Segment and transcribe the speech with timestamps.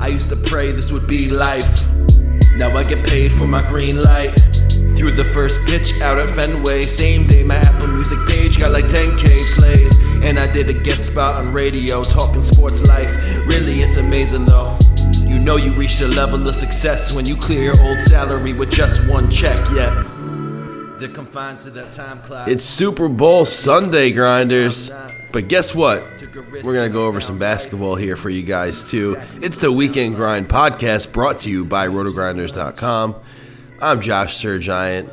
[0.00, 1.88] I used to pray this would be life.
[2.56, 4.30] Now I get paid for my green light.
[4.96, 6.82] Threw the first pitch out at Fenway.
[6.82, 9.98] Same day, my Apple Music page got like 10k plays.
[10.22, 13.10] And I did a guest spot on radio talking sports life.
[13.46, 14.78] Really, it's amazing though.
[15.20, 18.70] You know you reached a level of success when you clear your old salary with
[18.70, 20.04] just one check, yeah.
[20.98, 22.48] They're confined to that time clock.
[22.48, 24.90] It's Super Bowl Sunday, grinders.
[25.34, 26.04] But guess what?
[26.62, 29.20] We're going to go over some basketball here for you guys, too.
[29.42, 33.16] It's the Weekend Grind podcast brought to you by rotogrinders.com.
[33.82, 35.10] I'm Josh Sir Giant.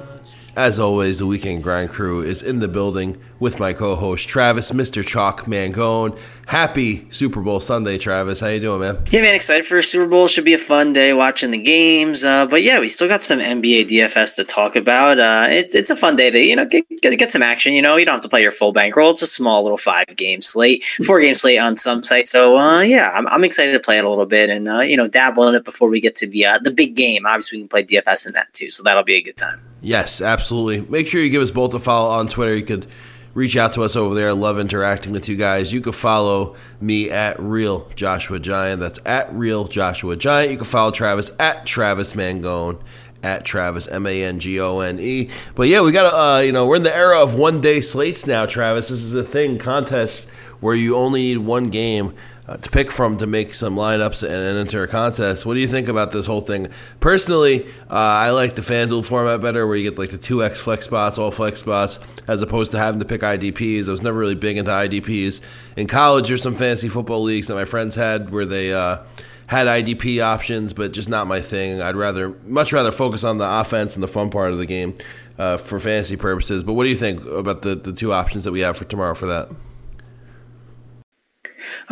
[0.56, 5.06] As always, the Weekend Grind crew is in the building with my co-host Travis, Mr.
[5.06, 6.20] Chalk Mangone.
[6.46, 8.42] Happy Super Bowl Sunday, Travis.
[8.42, 8.98] How you doing, man?
[9.12, 10.28] Yeah, man, excited for Super Bowl.
[10.28, 12.26] Should be a fun day watching the games.
[12.26, 15.20] Uh, but yeah, we still got some NBA DFS to talk about.
[15.20, 17.72] Uh, it's it's a fun day to you know get, get, get some action.
[17.72, 19.12] You know, you don't have to play your full bankroll.
[19.12, 22.30] It's a small little five game slate, four game slate on some sites.
[22.30, 24.98] So uh, yeah, I'm, I'm excited to play it a little bit and uh, you
[24.98, 27.26] know dabble in it before we get to the uh, the big game.
[27.26, 29.62] Obviously, we can play DFS in that too, so that'll be a good time.
[29.82, 30.82] Yes, absolutely.
[30.90, 32.56] Make sure you give us both a follow on Twitter.
[32.56, 32.86] You could
[33.34, 34.30] reach out to us over there.
[34.30, 35.74] I love interacting with you guys.
[35.74, 38.80] You can follow me at Real Joshua Giant.
[38.80, 40.52] That's at Real Joshua Giant.
[40.52, 42.80] You can follow Travis at Travis Mangone.
[43.24, 45.30] At Travis M A N G O N E.
[45.54, 48.26] But yeah, we got uh, you know, we're in the era of one day slates
[48.26, 48.90] now, Travis.
[48.90, 50.28] This is a thing, contest
[50.60, 52.16] where you only need one game
[52.48, 55.46] uh, to pick from to make some lineups and, and, enter a contest.
[55.46, 56.68] What do you think about this whole thing?
[57.00, 60.60] Personally, uh, I like the FanDuel format better, where you get like the two X
[60.60, 63.88] flex spots, all flex spots, as opposed to having to pick IDPs.
[63.88, 65.42] I was never really big into IDPs.
[65.78, 68.74] In college, there's some fancy football leagues that my friends had where they.
[68.74, 69.04] Uh,
[69.48, 71.82] had IDP options, but just not my thing.
[71.82, 74.96] I'd rather, much rather focus on the offense and the fun part of the game
[75.38, 76.64] uh, for fantasy purposes.
[76.64, 79.14] But what do you think about the, the two options that we have for tomorrow
[79.14, 79.50] for that?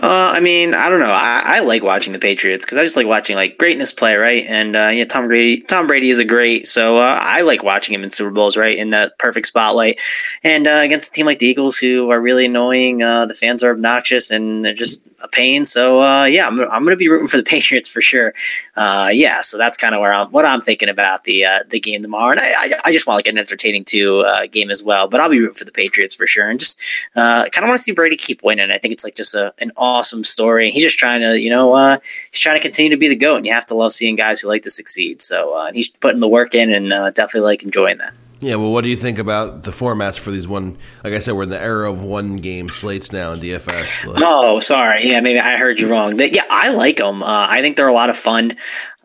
[0.02, 1.12] Uh, I mean, I don't know.
[1.12, 4.46] I, I like watching the Patriots because I just like watching like greatness play, right?
[4.48, 5.62] And uh, yeah, Tom Brady.
[5.62, 8.78] Tom Brady is a great, so uh, I like watching him in Super Bowls, right?
[8.78, 10.00] In that perfect spotlight,
[10.42, 13.04] and uh, against a team like the Eagles, who are really annoying.
[13.04, 15.66] Uh, the fans are obnoxious, and they're just a pain.
[15.66, 18.34] So uh, yeah, I'm, I'm going to be rooting for the Patriots for sure.
[18.75, 21.80] Uh, yeah, so that's kind of where I'm what I'm thinking about the uh, the
[21.80, 24.84] game tomorrow, and I, I, I just want like an entertaining two uh, game as
[24.84, 25.07] well.
[25.07, 26.81] But I'll be rooting for the Patriots for sure, and just
[27.16, 28.72] uh, kind of want to see Brady keep winning.
[28.72, 30.72] I think it's like just a, an awesome story.
[30.72, 31.97] He's just trying to you know uh,
[32.31, 34.40] he's trying to continue to be the goat, and you have to love seeing guys
[34.40, 35.22] who like to succeed.
[35.22, 38.13] So uh, he's putting the work in, and definitely like enjoying that.
[38.41, 40.77] Yeah, well, what do you think about the formats for these one?
[41.03, 44.05] Like I said, we're in the era of one game slates now in DFS.
[44.07, 44.23] Like.
[44.25, 45.07] Oh, sorry.
[45.07, 46.17] Yeah, maybe I heard you wrong.
[46.17, 47.22] Yeah, I like them.
[47.22, 48.51] Uh, I think they're a lot of fun.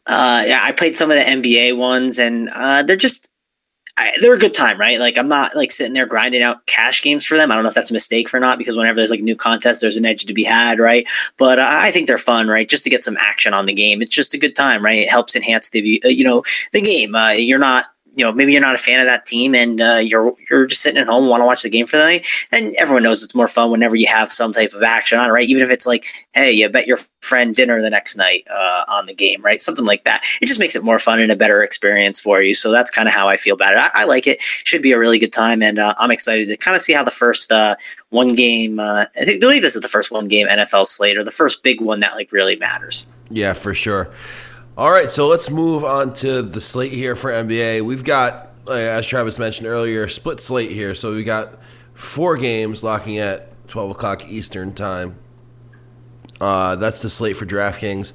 [0.06, 3.30] Uh, yeah, I played some of the NBA ones, and uh, they're just
[3.96, 4.98] I, they're a good time, right?
[4.98, 7.52] Like I'm not like sitting there grinding out cash games for them.
[7.52, 9.80] I don't know if that's a mistake or not because whenever there's like new contest,
[9.80, 11.08] there's an edge to be had, right?
[11.36, 12.68] But uh, I think they're fun, right?
[12.68, 14.02] Just to get some action on the game.
[14.02, 14.98] It's just a good time, right?
[14.98, 17.14] It helps enhance the uh, you know the game.
[17.14, 17.86] Uh, you're not
[18.16, 20.82] you know maybe you're not a fan of that team and uh, you're you're just
[20.82, 23.34] sitting at home want to watch the game for the night and everyone knows it's
[23.34, 25.48] more fun whenever you have some type of action on right?
[25.48, 29.06] Even if it's like hey you bet your friend dinner the next night uh, on
[29.06, 29.60] the game right?
[29.60, 30.24] Something like that.
[30.40, 32.54] It just makes it more fun and a better experience for you.
[32.54, 33.78] So that's kind of how I feel about it.
[33.78, 34.40] I, I, like it.
[34.40, 37.04] Should be a really good time and uh, I'm excited to kind of see how
[37.04, 37.76] the first uh,
[38.10, 41.16] one game uh, I think I believe this is the first one game NFL slate
[41.16, 43.06] or the first big one that like really matters.
[43.30, 44.10] Yeah for sure
[44.76, 47.82] all right, so let's move on to the slate here for NBA.
[47.82, 50.96] We've got, as Travis mentioned earlier, split slate here.
[50.96, 51.56] So we got
[51.92, 55.16] four games locking at 12 o'clock Eastern time.
[56.40, 58.12] Uh, that's the slate for DraftKings.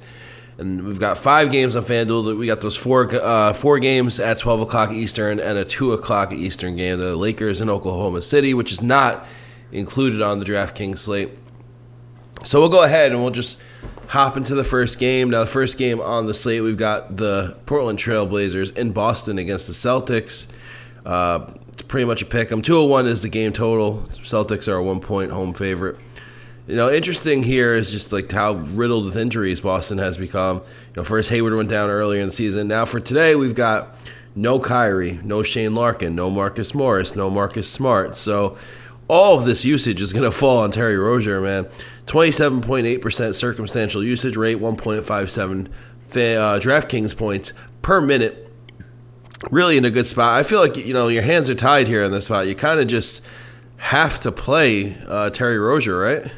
[0.58, 2.36] And we've got five games on FanDuel.
[2.38, 6.34] We got those four uh, four games at 12 o'clock Eastern and a 2 o'clock
[6.34, 6.98] Eastern game.
[6.98, 9.26] The Lakers in Oklahoma City, which is not
[9.72, 11.30] included on the DraftKings slate.
[12.44, 13.58] So we'll go ahead and we'll just
[14.10, 15.30] hop into the first game.
[15.30, 19.68] Now, the first game on the slate, we've got the Portland Trailblazers in Boston against
[19.68, 20.48] the Celtics.
[21.06, 22.60] Uh, it's pretty much a pick 'em.
[22.60, 24.08] 201 is the game total.
[24.14, 25.96] Celtics are a one point home favorite.
[26.66, 30.56] You know, interesting here is just like how riddled with injuries Boston has become.
[30.56, 30.62] You
[30.96, 32.66] know, first Hayward went down earlier in the season.
[32.68, 33.94] Now for today, we've got
[34.34, 38.16] no Kyrie, no Shane Larkin, no Marcus Morris, no Marcus Smart.
[38.16, 38.56] So
[39.08, 41.66] all of this usage is going to fall on Terry Rozier, man.
[42.10, 45.68] 27.8% circumstantial usage rate, 1.57
[46.00, 47.52] fa- uh, DraftKings points
[47.82, 48.52] per minute.
[49.52, 50.36] Really in a good spot.
[50.36, 52.48] I feel like you know your hands are tied here in this spot.
[52.48, 53.24] You kind of just
[53.76, 56.32] have to play uh, Terry Rozier, right?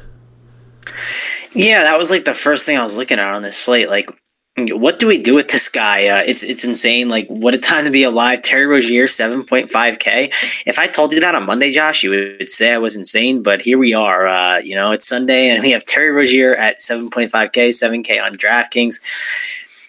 [1.55, 3.89] Yeah, that was like the first thing I was looking at on this slate.
[3.89, 4.07] Like,
[4.57, 6.09] what do we do with this guy?
[6.09, 7.09] Uh, it's it's insane.
[7.09, 8.43] Like, what a time to be alive.
[8.43, 10.31] Terry Rozier, seven point five k.
[10.67, 13.43] If I told you that on Monday, Josh, you would say I was insane.
[13.43, 14.27] But here we are.
[14.27, 17.73] Uh, you know, it's Sunday, and we have Terry Rozier at seven point five k,
[17.73, 19.01] seven k on DraftKings.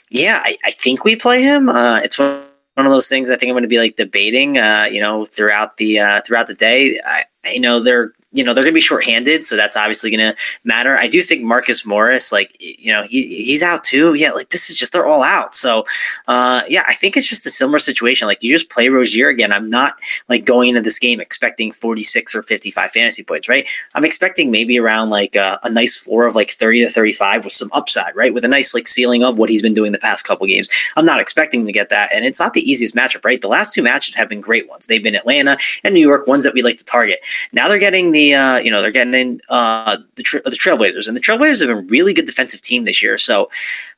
[0.10, 1.68] Yeah, I, I think we play him.
[1.68, 2.45] Uh, it's one
[2.77, 5.75] of those things I think I'm going to be like debating, uh, you know, throughout
[5.75, 7.00] the uh, throughout the day.
[7.04, 10.34] I, you know, they're you know they're going to be shorthanded, so that's obviously going
[10.34, 10.98] to matter.
[10.98, 14.16] I do think Marcus Morris, like you know, he he's out too.
[14.16, 15.56] Yeah, like this is just they're all out.
[15.56, 15.86] So
[16.28, 18.28] uh, yeah, I think it's just a similar situation.
[18.28, 19.54] Like you just play Rozier again.
[19.54, 20.00] I'm not
[20.30, 23.68] like going into this game expecting 46 or 55 fantasy points, right?
[23.94, 27.54] I'm expecting maybe around like a, a nice floor of like 30 to 35 with
[27.54, 28.34] some upside, right?
[28.34, 30.70] With a nice like ceiling of what he's been doing the past couple games.
[30.96, 33.42] I'm not expecting to get that, and it's not the easiest matchup, right?
[33.42, 34.88] The last two matches have been great ones.
[34.88, 37.20] They've been Atlanta and New York, ones that we like to target.
[37.52, 41.08] Now they're getting the uh, you know they're getting in uh, the tra- the Trailblazers,
[41.08, 43.18] and the Trailblazers have been really good defensive team this year.
[43.18, 43.50] So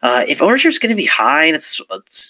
[0.01, 1.81] uh, if ownership is going to be high and it's,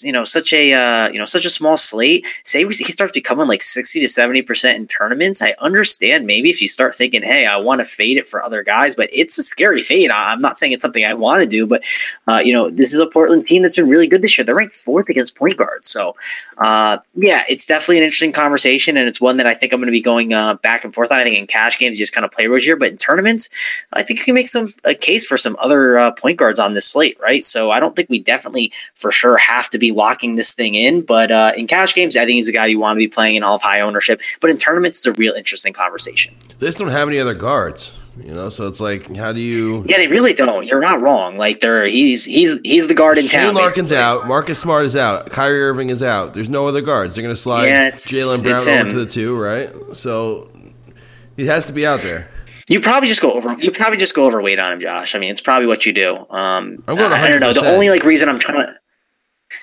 [0.02, 3.46] you know such a uh, you know such a small slate, say he starts becoming
[3.46, 7.46] like sixty to seventy percent in tournaments, I understand maybe if you start thinking, hey,
[7.46, 10.10] I want to fade it for other guys, but it's a scary fade.
[10.10, 11.84] I'm not saying it's something I want to do, but
[12.26, 14.44] uh, you know this is a Portland team that's been really good this year.
[14.44, 16.16] They're ranked fourth against point guards, so
[16.58, 19.86] uh, yeah, it's definitely an interesting conversation, and it's one that I think I'm going
[19.86, 21.20] to be going uh, back and forth on.
[21.20, 23.48] I think in cash games, you just kind of play Rozier, but in tournaments,
[23.92, 26.72] I think you can make some a case for some other uh, point guards on
[26.72, 27.44] this slate, right?
[27.44, 31.02] So I don't think we definitely for sure have to be locking this thing in,
[31.02, 33.36] but uh, in cash games, I think he's a guy you want to be playing
[33.36, 34.20] in all of high ownership.
[34.40, 36.34] But in tournaments, it's a real interesting conversation.
[36.58, 38.02] They just don't have any other guards.
[38.24, 39.84] You know, so it's like, how do you?
[39.86, 40.66] Yeah, they really don't.
[40.66, 41.36] You're not wrong.
[41.36, 43.54] Like they're he's he's he's the guard in Shane town.
[43.54, 43.98] Larkin's basically.
[43.98, 44.26] out.
[44.26, 45.30] Marcus Smart is out.
[45.30, 46.32] Kyrie Irving is out.
[46.32, 47.14] There's no other guards.
[47.14, 49.70] They're going to slide Yeah, Jaylen Brown over to the two, right?
[49.92, 50.48] So
[51.36, 52.28] he has to be out there.
[52.68, 53.52] You probably just go over.
[53.60, 55.14] You probably just go overweight on him, Josh.
[55.14, 56.16] I mean, it's probably what you do.
[56.16, 57.52] Um, I'm going I, I don't know.
[57.52, 58.74] The only like reason I'm trying to.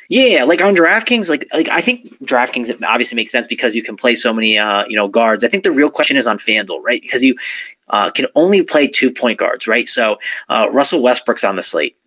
[0.09, 3.97] Yeah, like on DraftKings, like like I think DraftKings obviously makes sense because you can
[3.97, 5.43] play so many uh, you know guards.
[5.43, 7.01] I think the real question is on FanDuel, right?
[7.01, 7.35] Because you
[7.89, 9.87] uh, can only play two point guards, right?
[9.87, 10.17] So
[10.47, 11.97] uh, Russell Westbrook's on the slate.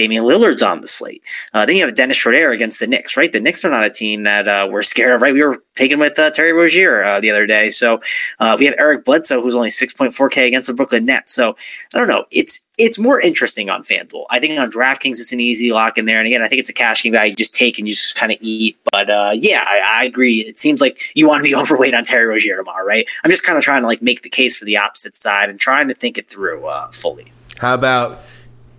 [0.00, 1.22] Damian Lillard's on the slate.
[1.52, 3.30] Uh, then you have Dennis Schroeder against the Knicks, right?
[3.30, 5.34] The Knicks are not a team that uh, we're scared of, right?
[5.34, 7.68] We were taken with uh, Terry Rozier uh, the other day.
[7.68, 8.00] So
[8.38, 11.34] uh, we have Eric Bledsoe, who's only 6.4K against the Brooklyn Nets.
[11.34, 11.54] So
[11.94, 12.24] I don't know.
[12.30, 14.24] It's it's more interesting on FanDuel.
[14.30, 16.16] I think on DraftKings, it's an easy lock in there.
[16.16, 18.16] And again, I think it's a cash game guy you just take and you just
[18.16, 18.78] kind of eat.
[18.90, 20.38] But uh, yeah, I, I agree.
[20.38, 23.06] It seems like you want to be overweight on Terry Rozier tomorrow, right?
[23.22, 25.60] I'm just kind of trying to like make the case for the opposite side and
[25.60, 27.30] trying to think it through fully.
[27.58, 28.22] How about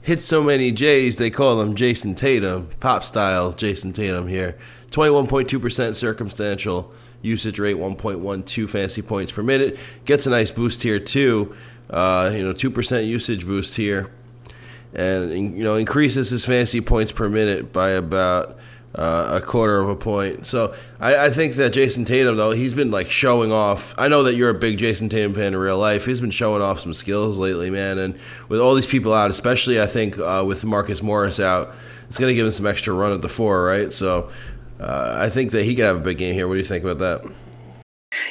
[0.01, 4.57] hit so many J's they call him Jayson Tatum, pop style Jayson Tatum here.
[4.91, 9.77] 21.2% circumstantial usage rate, 1.12 fantasy points per minute.
[10.05, 11.55] Gets a nice boost here too.
[11.89, 14.11] Uh, you know, 2% usage boost here.
[14.93, 18.57] And you know, increases his fantasy points per minute by about
[18.95, 20.45] uh, a quarter of a point.
[20.45, 23.95] So I, I think that Jayson Tatum, though, he's been like showing off.
[23.97, 26.05] I know that you're a big Jayson Tatum fan in real life.
[26.05, 27.97] He's been showing off some skills lately, man.
[27.97, 31.73] And with all these people out, especially I think uh, with Marcus Morris out,
[32.09, 33.93] it's going to give him some extra run at the four, right?
[33.93, 34.29] So
[34.79, 36.47] uh, I think that he could have a big game here.
[36.47, 37.33] What do you think about that?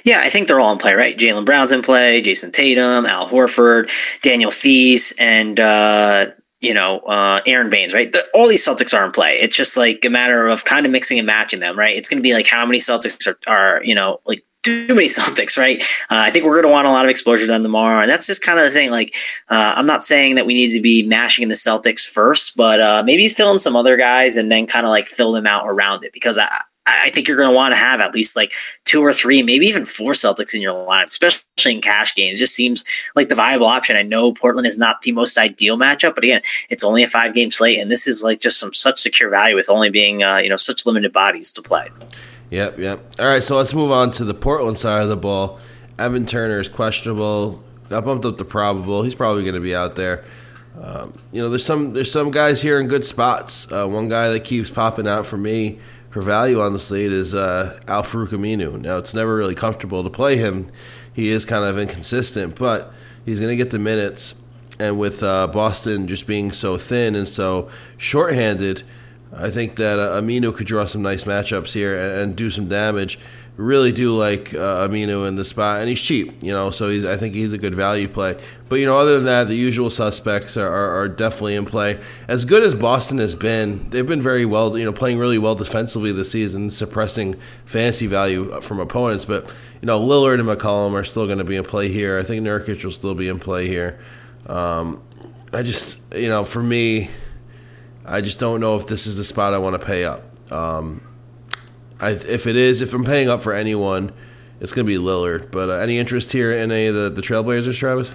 [0.05, 1.17] Yeah, I think they're all in play, right?
[1.17, 6.27] Jaylen Brown's in play, Jayson Tatum, Al Horford, Daniel Theis, and uh,
[6.61, 8.11] you know uh, Aron Baynes, right?
[8.13, 9.39] The, all these Celtics are in play.
[9.41, 11.97] It's just like a matter of kind of mixing and matching them, right?
[11.97, 15.09] It's going to be like how many Celtics are, are you know like too many
[15.09, 15.83] Celtics, right?
[16.11, 18.11] Uh, I think we're going to want a lot of exposure to them tomorrow, and
[18.11, 18.91] that's just kind of the thing.
[18.91, 19.15] Like,
[19.49, 23.03] uh, I'm not saying that we need to be mashing the Celtics first, but uh,
[23.05, 26.05] maybe he's filling some other guys and then kind of like fill them out around
[26.05, 26.49] it because I.
[27.05, 28.53] I think you're going to want to have at least like
[28.85, 31.43] two or three, maybe even four Celtics in your lineup, especially
[31.75, 32.39] in cash games.
[32.39, 33.97] It just seems like the viable option.
[33.97, 37.35] I know Portland is not the most ideal matchup, but again, it's only a five
[37.35, 40.39] game slate, and this is like just some such secure value with only being uh,
[40.39, 41.89] you know such limited bodies to play.
[42.51, 43.01] Yep, yep.
[43.21, 45.61] All right, so let's move on to the Portland side of the ball.
[45.99, 47.63] Evan Turner is questionable.
[47.91, 49.03] I bumped up the probable.
[49.03, 50.25] He's probably going to be out there.
[50.81, 53.71] Um, you know, there's some there's some guys here in good spots.
[53.71, 55.79] Uh, one guy that keeps popping out for me
[56.11, 58.81] for value on the slate is uh, Al Farouq Aminu.
[58.81, 60.71] Now, it's never really comfortable to play him.
[61.13, 62.93] He is kind of inconsistent, but
[63.25, 64.35] he's going to get the minutes.
[64.79, 68.83] And with uh, Boston just being so thin and so shorthanded,
[69.33, 72.69] I think that uh, Aminu could draw some nice matchups here and, and do some
[72.69, 73.19] damage.
[73.61, 77.05] Really do like uh, Aminu in the spot, and he's cheap, you know, so he's
[77.05, 78.41] I think he's a good value play.
[78.69, 82.01] But you know, other than that, the usual suspects are, are, are, definitely in play.
[82.27, 85.55] As good as Boston has been, they've been very well, you know, playing really well
[85.55, 89.27] defensively this season, suppressing fantasy value from opponents.
[89.27, 92.19] But you know, Lillard and McCollum are still going to be in play here.
[92.19, 94.01] I think Nurkic will still be in play here.
[94.47, 95.03] Um,
[95.53, 97.11] I just, you know, for me,
[98.07, 100.25] I just don't know if this is the spot I want to pay up.
[100.51, 101.03] Um,
[102.01, 104.13] I, if it is, if I'm paying up for anyone,
[104.61, 105.51] it's going to be Lillard.
[105.51, 108.15] But uh, any interest here in any of the, the Trailblazers, Travis?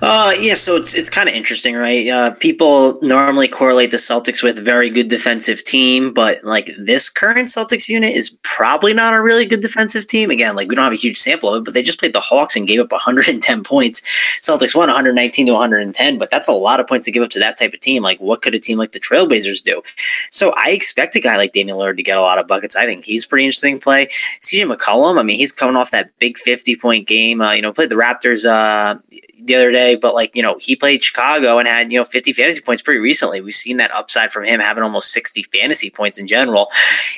[0.00, 2.06] Uh, yeah, so it's it's kind of interesting, right?
[2.08, 7.48] Uh, people normally correlate the Celtics with very good defensive team, but like this current
[7.48, 10.30] Celtics unit is probably not a really good defensive team.
[10.30, 12.20] Again, like we don't have a huge sample of it, but they just played the
[12.20, 14.00] Hawks and gave up 110 points.
[14.40, 17.38] Celtics won 119 to 110, but that's a lot of points to give up to
[17.38, 18.02] that type of team.
[18.02, 19.82] Like, what could a team like the Trailblazers do?
[20.30, 22.76] So I expect a guy like Damian Lillard to get a lot of buckets.
[22.76, 24.06] I think he's pretty interesting play.
[24.40, 27.40] CJ McCollum, I mean, he's coming off that big 50 point game.
[27.40, 28.44] Uh, you know, played the Raptors.
[28.44, 28.98] Uh,
[29.44, 32.32] the other day, but like, you know, he played Chicago and had, you know, 50
[32.32, 33.40] fantasy points pretty recently.
[33.40, 36.68] We've seen that upside from him having almost 60 fantasy points in general.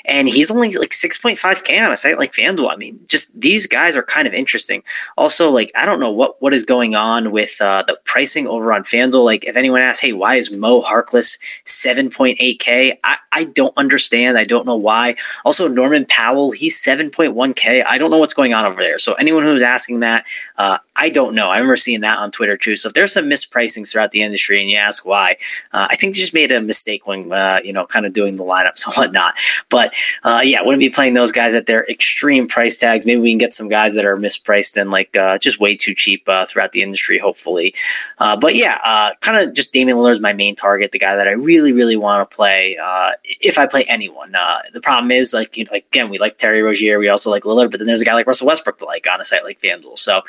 [0.05, 2.73] And he's only like 6.5K on a site like FanDuel.
[2.73, 4.83] I mean, just these guys are kind of interesting.
[5.17, 8.73] Also, like, I don't know what, what is going on with uh, the pricing over
[8.73, 9.25] on FanDuel.
[9.25, 12.99] Like, if anyone asks, hey, why is Mo Harkless 7.8K?
[13.05, 14.39] I, I don't understand.
[14.39, 15.17] I don't know why.
[15.45, 17.85] Also, Norman Powell, he's 7.1K.
[17.87, 18.99] I don't know what's going on over there.
[18.99, 21.51] So, anyone who's asking that, uh, I don't know.
[21.51, 22.77] I remember seeing that on Twitter too.
[22.77, 25.37] So if there's some mispricings throughout the industry and you ask why,
[25.73, 28.37] uh, I think they just made a mistake when, uh, you know, kind of doing
[28.37, 29.35] the lineups and whatnot.
[29.69, 29.95] But
[30.25, 33.07] uh, yeah, wouldn't be playing those guys at their extreme price tags.
[33.07, 35.95] Maybe we can get some guys that are mispriced and like uh, just way too
[35.95, 37.75] cheap uh, throughout the industry, hopefully.
[38.19, 41.29] Uh, but yeah, kind of just Damian Lillard is my main target, the guy that
[41.29, 42.77] I really, really want to play
[43.25, 44.33] if I play anyone.
[44.33, 47.71] the problem is, like, you know, again, we like Terry Rozier, we also like Lillard,
[47.71, 49.99] but then there's a guy like Russell Westbrook to like on a site like FanDuel.
[49.99, 50.23] So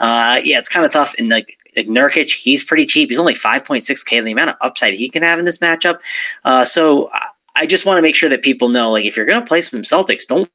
[0.00, 1.14] yeah, it's kind of tough.
[1.24, 3.10] And like, like Nurkic, he's pretty cheap.
[3.10, 4.24] He's only 5.6K.
[4.24, 6.00] The amount of upside he can have in this matchup.
[6.44, 7.10] Uh, so
[7.56, 9.60] I just want to make sure that people know, like, if you're going to play
[9.60, 10.48] some Celtics, don't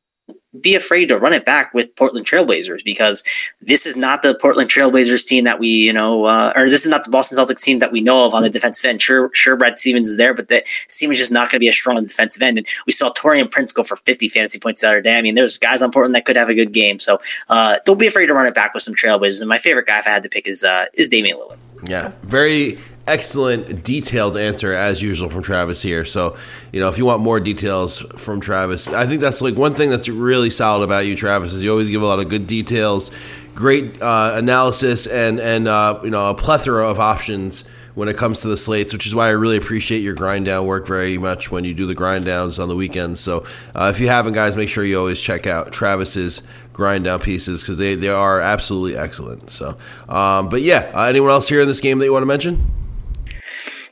[0.60, 3.24] be afraid to run it back with Portland Trailblazers because
[3.62, 6.90] this is not the Portland Trailblazers team that we, you know, uh, or this is
[6.90, 9.02] not the Boston Celtics team that we know of on the defensive end.
[9.02, 11.68] Sure, sure, Brad Stevens is there, but the team is just not going to be
[11.68, 12.58] as strong on defensive end.
[12.58, 15.18] And we saw Taurean Prince go for 50 fantasy points the other day.
[15.18, 17.00] I mean, there's guys on Portland that could have a good game.
[17.00, 19.42] So uh, don't be afraid to run it back with some Trailblazers.
[19.42, 21.58] And my favorite guy, if I had to pick, is uh, is Damian Lillard.
[21.88, 22.78] Yeah, very
[23.10, 26.06] excellent, detailed answer as usual from Travis here.
[26.06, 26.38] So,
[26.72, 29.90] you know, if you want more details from Travis, I think that's like one thing
[29.90, 33.12] that's really solid about you, Travis, is you always give a lot of good details,
[33.56, 38.42] great uh, analysis, and and uh, you know a plethora of options when it comes
[38.42, 41.52] to the slates, which is why I really appreciate your grind down work very much
[41.52, 43.20] when you do the grind downs on the weekends.
[43.20, 43.44] So,
[43.76, 47.62] uh, if you haven't, guys, make sure you always check out Travis's grind down pieces
[47.62, 49.50] because they, they are absolutely excellent.
[49.50, 52.28] So, um, but yeah, uh, anyone else here in this game that you want to
[52.28, 52.89] mention?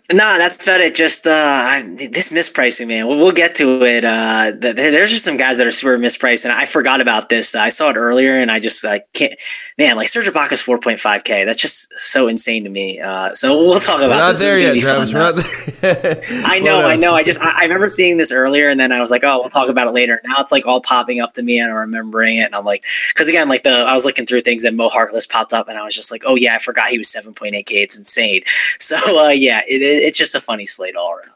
[0.09, 0.95] No, that's about it.
[0.95, 3.07] Just uh, I, this mispricing, man.
[3.07, 4.05] We'll, we'll get to it.
[4.05, 7.55] Uh, there, there's just some guys that are super mispriced, and I forgot about this.
[7.55, 9.33] I saw it earlier, and I just like can't.
[9.77, 11.45] Man, like Serge Ibaka's 4.5k.
[11.45, 13.01] That's just so insane to me.
[13.01, 14.11] Uh, so we'll talk about.
[14.11, 14.39] We're not this.
[14.39, 15.13] there yet, Travis.
[15.13, 16.21] We're not there.
[16.45, 17.13] I know, I know.
[17.13, 19.49] I just I, I, remember seeing this earlier, and then I was like, oh, we'll
[19.49, 20.21] talk about it later.
[20.23, 22.85] Now it's like all popping up to me, and I'm remembering it, and I'm like,
[23.09, 25.77] because again, like the I was looking through things, and Mo Harkless popped up, and
[25.77, 27.65] I was just like, oh yeah, I forgot he was 7.8k.
[27.71, 28.43] It's insane.
[28.79, 31.31] So uh, yeah, it it's just a funny slate all around.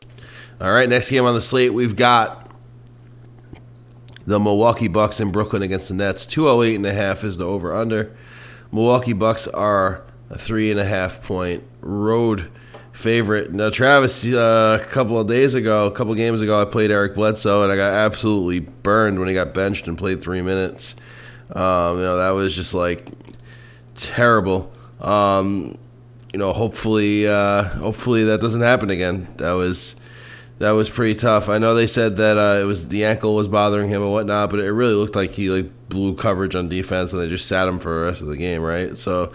[0.60, 2.50] All right, next game on the slate, we've got
[4.26, 6.26] the Milwaukee Bucks in Brooklyn against the Nets.
[6.26, 8.16] 208 and a half is the over under.
[8.72, 12.50] Milwaukee Bucks are a three and a half point road
[12.94, 13.52] favorite.
[13.52, 16.92] Now, Travis, uh, a couple of days ago, a couple of games ago, I played
[16.92, 20.96] Eric Bledsoe and I got absolutely burned when he got benched and played three minutes.
[21.54, 23.10] Um, you know, that was just like
[23.96, 24.72] terrible.
[25.00, 25.78] Um,
[26.34, 29.28] you know, hopefully, uh, hopefully that doesn't happen again.
[29.38, 29.96] That was
[30.60, 31.50] that was pretty tough.
[31.50, 34.52] I know they said that uh, it was the ankle was bothering him and whatnot,
[34.52, 37.68] but it really looked like he like blew coverage on defense and they just sat
[37.68, 38.96] him for the rest of the game, right?
[38.96, 39.34] So,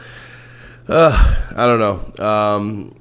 [0.89, 2.25] uh, I don't know.
[2.25, 2.95] Um,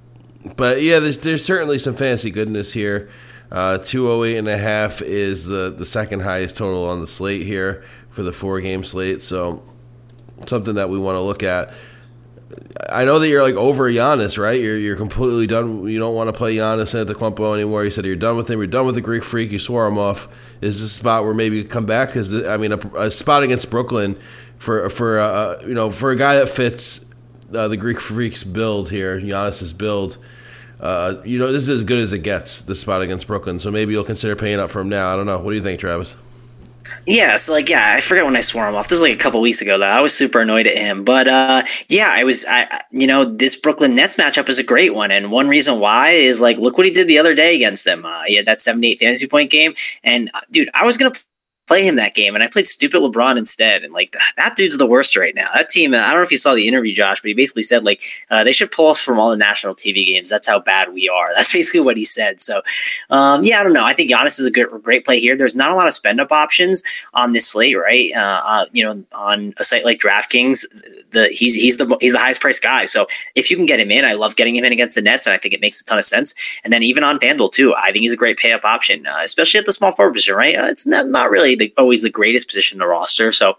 [0.58, 3.10] but yeah, there's there's certainly some fancy goodness here.
[3.52, 7.84] Uh, 208 and a half is the the second highest total on the slate here
[8.10, 9.22] for the four game slate.
[9.22, 9.64] So
[10.48, 11.72] something that we want to look at.
[12.90, 14.60] I know that you're like over Giannis, right?
[14.60, 15.88] You're you're completely done.
[15.88, 17.84] You don't want to play Giannis Antetokounmpo anymore.
[17.84, 18.60] You said you're done with him.
[18.60, 19.52] You're done with the Greek Freak.
[19.52, 20.28] You swore him off.
[20.62, 22.10] Is this a spot where maybe you come back?
[22.10, 24.18] Because I mean, a, a, spot against Brooklyn
[24.60, 27.04] for for uh, you know for a guy that fits
[27.54, 30.18] uh, the Greek Freak's build here, Giannis's build.
[30.80, 32.62] Uh, you know, this is as good as it gets.
[32.62, 33.60] The spot against Brooklyn.
[33.60, 35.12] So maybe you'll consider paying up for him now.
[35.12, 35.40] I don't know.
[35.40, 36.16] What do you think, Travis?
[37.06, 38.90] Yeah, so like yeah, I forget when I swore him off.
[38.90, 39.86] This was like a couple weeks ago though.
[39.86, 42.46] I was super annoyed at him, but uh, yeah, I was.
[42.48, 46.10] I you know this Brooklyn Nets matchup is a great one, and one reason why
[46.12, 48.06] is like look what he did the other day against them.
[48.06, 49.74] Uh, he had that seventy eight fantasy point game,
[50.04, 51.14] and uh, dude, I was gonna
[51.68, 53.84] play him that game, and I played stupid LeBron instead.
[53.84, 55.50] And like that dude's the worst right now.
[55.54, 55.94] That team.
[55.94, 58.44] I don't know if you saw the interview, Josh, but he basically said like uh,
[58.44, 60.30] they should pull us from all the national TV games.
[60.30, 61.30] That's how bad we are.
[61.36, 62.42] That's basically what he said.
[62.42, 62.62] So
[63.10, 63.86] um, yeah, I don't know.
[63.86, 65.36] I think Giannis is a good, great play here.
[65.36, 68.12] There's not a lot of spend up options on this slate, right?
[68.16, 70.66] Uh, uh, you know, on a site like DraftKings,
[71.12, 72.86] the he's he's the he's the highest priced guy.
[72.86, 75.26] So if you can get him in, I love getting him in against the Nets,
[75.26, 76.36] and I think it makes a ton of sense.
[76.64, 79.20] And then even on FanDuel too, I think he's a great pay up option, uh,
[79.24, 80.56] especially at the small forward position, right?
[80.56, 83.32] Uh, it's not not really the, always the greatest position in the roster.
[83.32, 83.58] So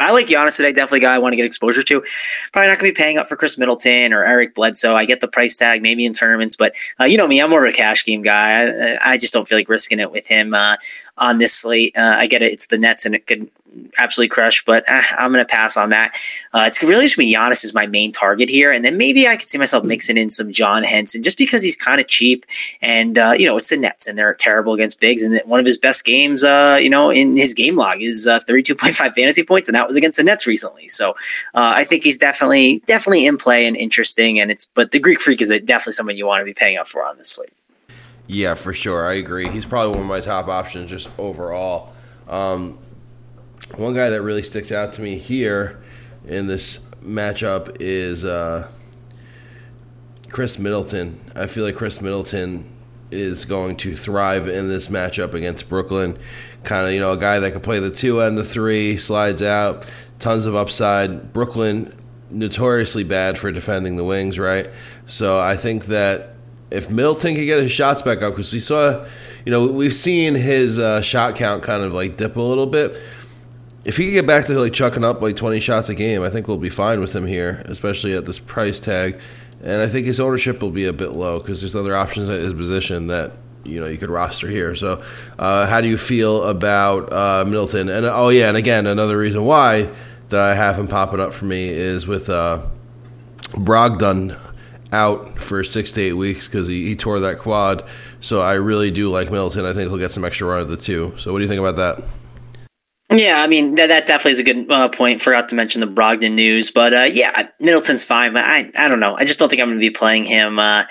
[0.00, 0.72] I like Giannis today.
[0.72, 2.04] Definitely guy I want to get exposure to.
[2.52, 4.94] Probably not going to be paying up for Khris Middleton or Eric Bledsoe.
[4.94, 7.66] I get the price tag, maybe in tournaments, but uh, you know me, I'm more
[7.66, 8.68] of a cash game guy.
[8.68, 10.76] I, I just don't feel like risking it with him uh,
[11.16, 11.96] on this slate.
[11.96, 13.50] Uh, I get it; it's the Nets, and it could
[13.98, 16.14] absolutely crush, but eh, I'm going to pass on that.
[16.52, 17.34] Uh, it's really just me.
[17.34, 20.30] Giannis is my main target here, and then maybe I could see myself mixing in
[20.30, 22.44] some John Henson just because he's kind of cheap,
[22.82, 25.22] and uh, you know it's the Nets, and they're terrible against bigs.
[25.22, 28.40] And one of his best games, uh, you know, in his game log is uh,
[28.40, 30.88] 32.5 fantasy points, and that was against the Nets recently.
[30.88, 31.10] So
[31.54, 34.40] uh, I think he's definitely definitely in play and interesting.
[34.40, 36.86] And it's but the Greek Freak is definitely someone you want to be paying up
[36.86, 37.50] for on this slate.
[38.26, 39.06] Yeah, for sure.
[39.06, 39.48] I agree.
[39.48, 41.94] He's probably one of my top options just overall.
[42.28, 42.78] Um,
[43.76, 45.80] one guy that really sticks out to me here
[46.26, 48.68] in this matchup is uh,
[50.28, 51.20] Khris Middleton.
[51.34, 52.70] I feel like Khris Middleton
[53.10, 56.18] is going to thrive in this matchup against Brooklyn.
[56.64, 59.42] Kind of, you know, a guy that can play the two and the three, slides
[59.42, 59.86] out,
[60.18, 61.32] tons of upside.
[61.32, 61.94] Brooklyn
[62.30, 64.68] notoriously bad for defending the wings, right?
[65.06, 66.34] So I think that
[66.70, 69.06] if Middleton can get his shots back up, because we saw,
[69.46, 72.94] you know, we've seen his uh, shot count kind of like dip a little bit
[73.88, 76.28] if he can get back to like chucking up like 20 shots a game, I
[76.28, 79.18] think we'll be fine with him here, especially at this price tag.
[79.62, 82.38] And I think his ownership will be a bit low because there's other options at
[82.38, 83.32] his position that
[83.64, 84.76] you know you could roster here.
[84.76, 85.02] So,
[85.38, 87.88] uh, how do you feel about uh, Middleton?
[87.88, 89.88] And oh yeah, and again, another reason why
[90.28, 92.60] that I have him popping up for me is with uh,
[93.52, 94.38] Brogdon
[94.92, 97.82] out for six to eight weeks because he, he tore that quad.
[98.20, 99.64] So I really do like Middleton.
[99.64, 101.14] I think he'll get some extra run of the two.
[101.16, 102.17] So what do you think about that?
[103.10, 105.22] Yeah, I mean that, that definitely is a good uh, point.
[105.22, 108.34] Forgot to mention the Brogdon news, but uh, yeah, Middleton's fine.
[108.34, 109.16] But I, I don't know.
[109.16, 110.58] I just don't think I'm going to be playing him.
[110.58, 110.84] Uh,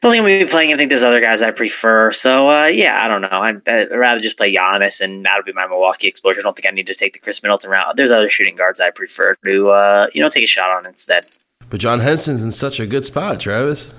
[0.00, 0.76] don't think I'm going to be playing him.
[0.76, 2.12] I think there's other guys I prefer.
[2.12, 3.28] So uh, yeah, I don't know.
[3.32, 6.38] I'd, I'd, rather just play Giannis, and that'll be my Milwaukee exposure.
[6.38, 7.96] I don't think I need to take the Khris Middleton route.
[7.96, 11.26] There's other shooting guards I prefer to uh, you know take a shot on instead.
[11.68, 13.90] But John Henson's in such a good spot, Travis.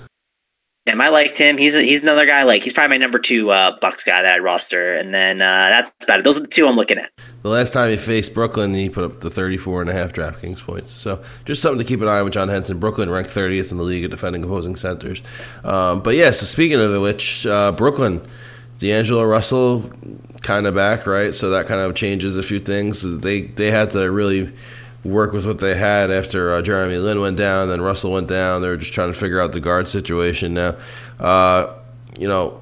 [0.87, 1.57] Him, I liked him.
[1.57, 2.43] He's he's another guy.
[2.43, 5.67] Like he's probably my number two uh, Bucks guy that I roster, and then uh,
[5.69, 6.23] that's about it.
[6.23, 7.11] Those are the two I'm looking at.
[7.43, 10.61] The last time he faced Brooklyn, he put up the 34 and a half DraftKings
[10.61, 10.91] points.
[10.91, 12.79] So just something to keep an eye on with John Henson.
[12.79, 15.21] Brooklyn ranked 30th in the league at defending opposing centers.
[15.63, 18.27] Um, but yeah, so speaking of which, uh, Brooklyn,
[18.79, 19.91] D'Angelo Russell
[20.41, 21.33] kind of back, right?
[21.33, 23.01] So that kind of changes a few things.
[23.01, 24.53] They they had to really
[25.07, 28.61] work with what they had after uh, Jeremy Lin went down, then Russell went down.
[28.61, 30.75] They were just trying to figure out the guard situation now.
[31.19, 31.73] Uh,
[32.17, 32.61] you know,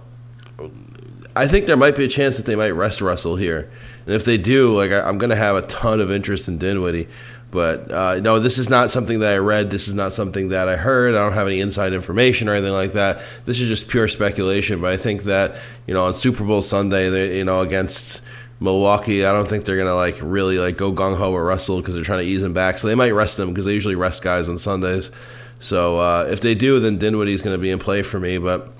[1.35, 3.69] I think there might be a chance that they might rest Russell here,
[4.05, 6.57] and if they do, like I, am going to have a ton of interest in
[6.57, 7.07] Dinwiddie.
[7.51, 9.69] But uh, no, this is not something that I read.
[9.69, 11.15] This is not something that I heard.
[11.15, 13.21] I don't have any inside information or anything like that.
[13.45, 14.81] This is just pure speculation.
[14.81, 15.55] But I think that
[15.87, 18.21] you know on Super Bowl Sunday, they, you know against
[18.59, 21.95] Milwaukee, I don't think they're gonna like really like go gung ho with Russell because
[21.95, 22.77] they're trying to ease him back.
[22.77, 25.11] So they might rest him because they usually rest guys on Sundays.
[25.59, 28.37] So uh, if they do, then Dinwiddie's gonna be in play for me.
[28.37, 28.71] But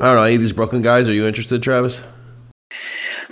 [0.00, 1.08] I don't know any of these Brooklyn guys.
[1.08, 2.02] Are you interested, Travis?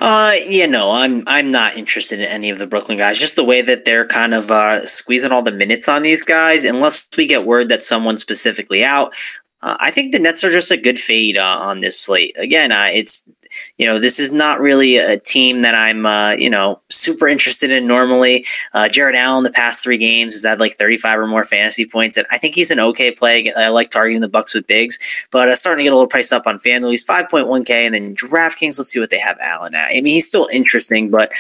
[0.01, 3.19] Uh, yeah, no, I'm I'm not interested in any of the Brooklyn guys.
[3.19, 6.65] Just the way that they're kind of uh, squeezing all the minutes on these guys,
[6.65, 9.13] unless we get word that someone's specifically out.
[9.61, 12.37] Uh, I think the Nets are just a good fade uh, on this slate.
[12.37, 13.29] Again, uh, it's
[13.77, 17.71] you know, this is not really a team that I'm, uh, you know, super interested
[17.71, 18.47] in normally.
[18.73, 22.17] Uh, Jarrett Allen, the past three games, has had like 35 or more fantasy points,
[22.17, 23.53] and I think he's an okay play.
[23.53, 24.99] I like targeting the Bucks with bigs,
[25.31, 26.91] but uh, starting to get a little priced up on FanDuel.
[26.91, 29.91] He's 5.1K, and then DraftKings, let's see what they have Allen at.
[29.91, 31.33] I mean, he's still interesting, but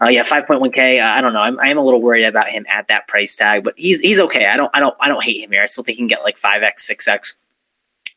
[0.00, 1.02] uh, yeah, 5.1K.
[1.02, 1.40] Uh, don't know.
[1.40, 4.46] I'm, I'm a little worried about him at that price tag, but he's he's okay.
[4.46, 5.62] I don't I don't I don't hate him here.
[5.62, 7.34] I still think he can get like 5x, 6x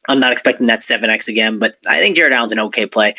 [0.08, 3.13] I'm not expecting that 7x again, but I think Jarrett Allen's an okay play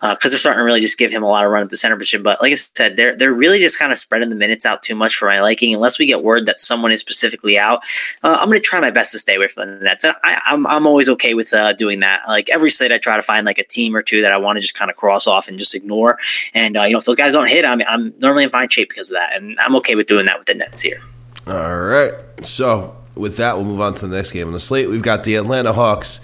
[0.00, 1.76] because uh, they're starting to really just give him a lot of run at the
[1.76, 2.22] center position.
[2.22, 4.94] But like I said, they're they're really just kind of spreading the minutes out too
[4.94, 5.74] much for my liking.
[5.74, 7.80] Unless we get word that someone is specifically out,
[8.22, 10.04] uh, I'm going to try my best to stay away from the Nets.
[10.04, 12.20] And I, am I'm, I'm always okay with uh, doing that.
[12.28, 14.56] Like every slate, I try to find like a team or two that I want
[14.56, 16.18] to just kind of cross off and just ignore.
[16.52, 18.88] And uh, you know, if those guys don't hit, I'm I'm normally in fine shape
[18.88, 21.02] because of that, and I'm okay with doing that with the Nets here.
[21.46, 24.88] All right, so with that, we'll move on to the next game on the slate.
[24.88, 26.20] We've got the Atlanta Hawks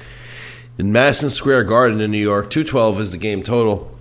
[0.79, 2.51] in Madison Square Garden in New York.
[2.51, 3.97] 212 is the game total.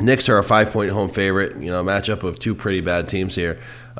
[0.00, 1.56] Knicks are a five point home favorite.
[1.56, 3.58] You know, matchup of two pretty bad teams here.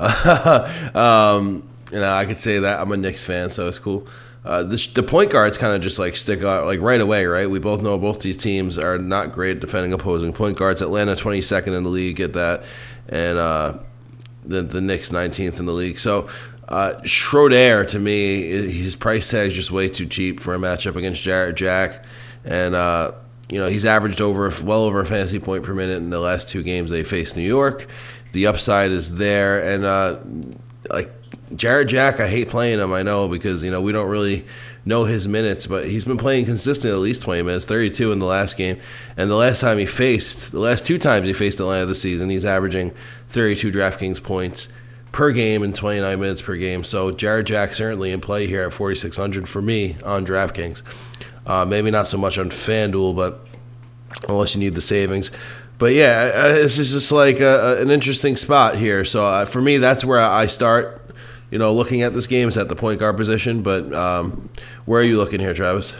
[0.94, 4.06] um, you know, I could say that I'm a Knicks fan, so it's cool.
[4.44, 7.50] Uh, the, the, point guards kind of just like stick out like right away, right?
[7.50, 10.80] We both know both these teams are not great defending opposing point guards.
[10.80, 12.62] Atlanta 22nd in the league, get that,
[13.08, 13.78] and uh,
[14.42, 15.98] the the Knicks 19th in the league.
[15.98, 16.28] So
[16.68, 20.96] uh, Schroeder, to me, his price tag is just way too cheap for a matchup
[20.96, 22.04] against Jarrett Jack,
[22.44, 23.12] and uh,
[23.48, 26.48] you know he's averaged over well over a fantasy point per minute in the last
[26.48, 27.86] two games they faced New York.
[28.32, 30.18] The upside is there, and uh,
[30.90, 31.12] like
[31.54, 32.92] Jarrett Jack, I hate playing him.
[32.92, 34.44] I know because you know we don't really
[34.84, 38.26] know his minutes, but he's been playing consistent at least 20 minutes, 32 in the
[38.26, 38.78] last game.
[39.16, 42.30] And the last time he faced, the last two times he faced Atlanta this season,
[42.30, 42.92] he's averaging
[43.28, 44.68] 32 DraftKings points
[45.16, 46.84] per game and 29 minutes per game.
[46.84, 50.82] So Jarrett Jack certainly in play here at 4,600 for me on DraftKings.
[51.46, 53.40] Uh, maybe not so much on FanDuel, but
[54.28, 55.30] unless you need the savings.
[55.78, 59.06] But yeah, this is just like a, an interesting spot here.
[59.06, 61.02] So uh, for me, that's where I start.
[61.50, 63.62] You know, looking at this game is at the point guard position.
[63.62, 64.50] But um,
[64.84, 65.96] where are you looking here, Travis?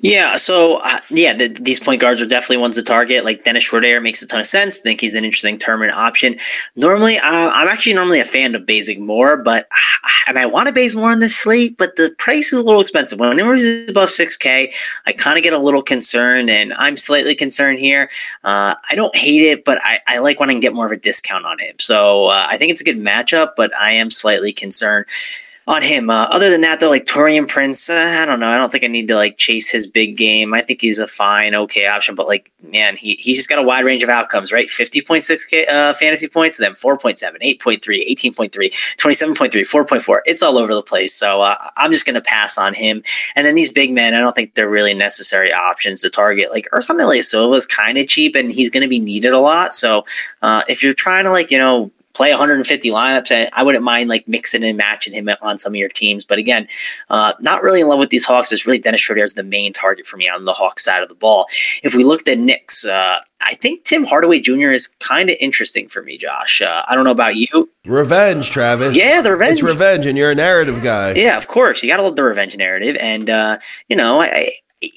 [0.00, 3.24] Yeah, so uh, yeah, the, these point guards are definitely ones to target.
[3.24, 4.78] Like Dennis Schroeder makes a ton of sense.
[4.78, 6.36] think he's an interesting tournament option.
[6.76, 9.68] Normally, uh, I'm actually normally a fan of Bazemore, but
[10.28, 13.18] and I want to Bazemore on this slate, but the price is a little expensive.
[13.18, 14.72] Whenever he's above 6K,
[15.06, 18.10] I kind of get a little concerned, and I'm slightly concerned here.
[18.44, 20.92] Uh, I don't hate it, but I, I, like when I can get more of
[20.92, 21.76] a discount on him.
[21.78, 25.06] So uh, I think it's a good matchup, but I am slightly concerned
[25.66, 26.08] on him.
[26.10, 28.48] Uh, other than that, though, like Taurean Prince, uh, I don't know.
[28.48, 30.54] I don't think I need to like chase his big game.
[30.54, 33.62] I think he's a fine, okay option, but like, man, he, he's just got a
[33.62, 34.68] wide range of outcomes, right?
[34.68, 38.50] 50.6 uh, fantasy points, then 4.7, 8.3, 18.3,
[38.96, 40.20] 27.3, 4.4.
[40.24, 41.14] It's all over the place.
[41.14, 43.02] So uh, I'm just going to pass on him.
[43.34, 46.50] And then these big men, I don't think they're really necessary options to target.
[46.50, 49.40] Like, or something like is kind of cheap and he's going to be needed a
[49.40, 49.74] lot.
[49.74, 50.04] So
[50.42, 54.08] uh, if you're trying to, like, you know, play 150 lineups, and I wouldn't mind
[54.08, 56.24] like mixing and matching him on some of your teams.
[56.24, 56.66] But again,
[57.10, 58.52] uh, not really in love with these Hawks.
[58.52, 61.08] Is really Dennis Schroeder is the main target for me on the Hawks side of
[61.08, 61.46] the ball.
[61.82, 64.70] If we look at the Knicks, uh, I think Tim Hardaway Jr.
[64.70, 66.62] is kind of interesting for me, Josh.
[66.62, 67.70] Uh, I don't know about you.
[67.84, 68.96] Revenge, Travis.
[68.96, 69.60] Yeah, the revenge.
[69.60, 71.12] It's revenge, and you're a narrative guy.
[71.12, 71.82] Yeah, of course.
[71.82, 74.50] You got to love the revenge narrative, and uh, you know, I,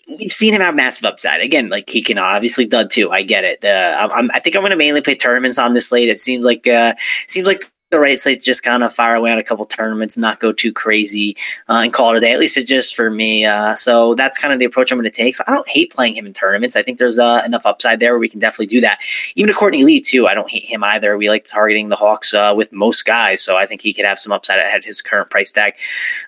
[0.08, 1.42] we've seen him have massive upside.
[1.42, 3.12] Again, like he can obviously dud too.
[3.12, 3.64] I get it.
[3.64, 6.10] Uh, I'm, i think I'm going to mainly play tournaments on this slate.
[6.10, 6.96] It seems like uh,
[7.28, 10.40] seems like the right slate just kind of fire away on a couple tournaments, not
[10.40, 11.36] go too crazy,
[11.68, 12.32] uh, and call it a day.
[12.32, 13.46] At least it just for me.
[13.46, 15.36] Uh, so that's kind of the approach I'm going to take.
[15.36, 16.76] So I don't hate playing him in tournaments.
[16.76, 19.00] I think there's uh, enough upside there where we can definitely do that.
[19.36, 20.28] Even to Courtney Lee too.
[20.28, 21.18] I don't hate him either.
[21.18, 24.20] We like targeting the Hawks uh, with most guys, so I think he could have
[24.20, 25.74] some upside at his current price tag.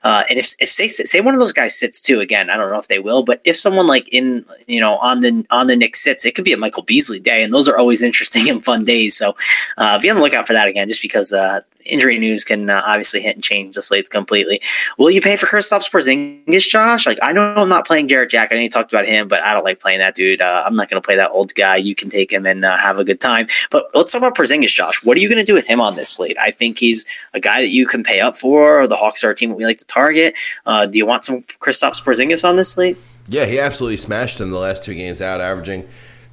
[0.03, 2.71] Uh, and if if say say one of those guys sits too, again, I don't
[2.71, 5.75] know if they will, but if someone like in you know on the on the
[5.75, 8.63] Knicks sits, it could be a Michael Beasley day, and those are always interesting and
[8.63, 9.15] fun days.
[9.15, 9.35] So
[9.77, 11.50] uh, be on the lookout for that again, just because uh,
[11.89, 14.61] injury news can uh, obviously hit and change the slates completely.
[14.97, 17.05] Will you pay for Kristaps Porzingis, Josh?
[17.05, 18.49] Like I know I'm not playing Jarrett Jack.
[18.51, 20.41] I know you talked about him, but I don't like playing that dude.
[20.41, 21.75] Uh, I'm not going to play that old guy.
[21.77, 23.47] You can take him and uh, have a good time.
[23.69, 25.03] But let's talk about Porzingis, Josh.
[25.03, 26.37] What are you going to do with him on this slate?
[26.37, 28.87] I think he's a guy that you can pay up for.
[28.87, 30.37] The Hawks are a team that we like to target.
[30.65, 32.97] Uh, do you want some Kristaps Porzingis on this slate?
[33.27, 35.87] Yeah, he absolutely smashed in the last two games out, averaging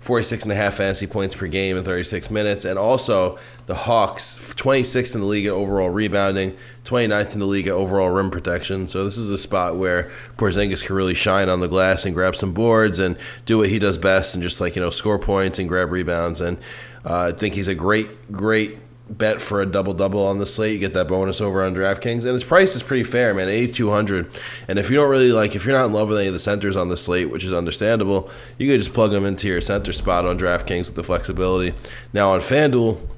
[0.09, 2.65] 46 and a half fantasy points per game in 36 minutes.
[2.65, 7.67] And also the Hawks, 26th in the league at overall rebounding, 29th in the league
[7.67, 8.89] at overall rim protection.
[8.89, 12.37] So this is a spot where Porzingis can really shine on the glass and grab
[12.37, 15.59] some boards and do what he does best and just like, you know, score points
[15.59, 16.41] and grab rebounds.
[16.41, 16.57] And
[17.05, 18.79] uh, I think he's a great, great
[19.11, 20.75] bet for a double double on the slate.
[20.75, 23.73] You get that bonus over on DraftKings, and his price is pretty fair, man, eighty
[23.73, 24.37] two hundred.
[24.67, 26.39] And if you don't really like, if you're not in love with any of the
[26.39, 29.93] centers on the slate, which is understandable, you could just plug them into your center
[29.93, 31.75] spot on DraftKings with the flexibility.
[32.13, 33.15] Now on FanDuel.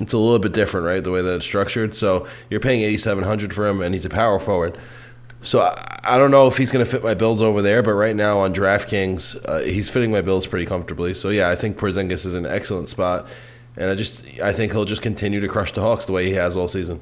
[0.00, 1.04] It's a little bit different, right?
[1.04, 1.94] The way that it's structured.
[1.94, 4.76] So you're paying 8,700 for him, and he's a power forward.
[5.40, 7.92] So I, I don't know if he's going to fit my builds over there, but
[7.92, 11.14] right now on DraftKings, uh, he's fitting my builds pretty comfortably.
[11.14, 13.28] So yeah, I think Porzingis is an excellent spot
[13.76, 16.32] and I just I think he'll just continue to crush the Hawks the way he
[16.32, 17.00] has all season.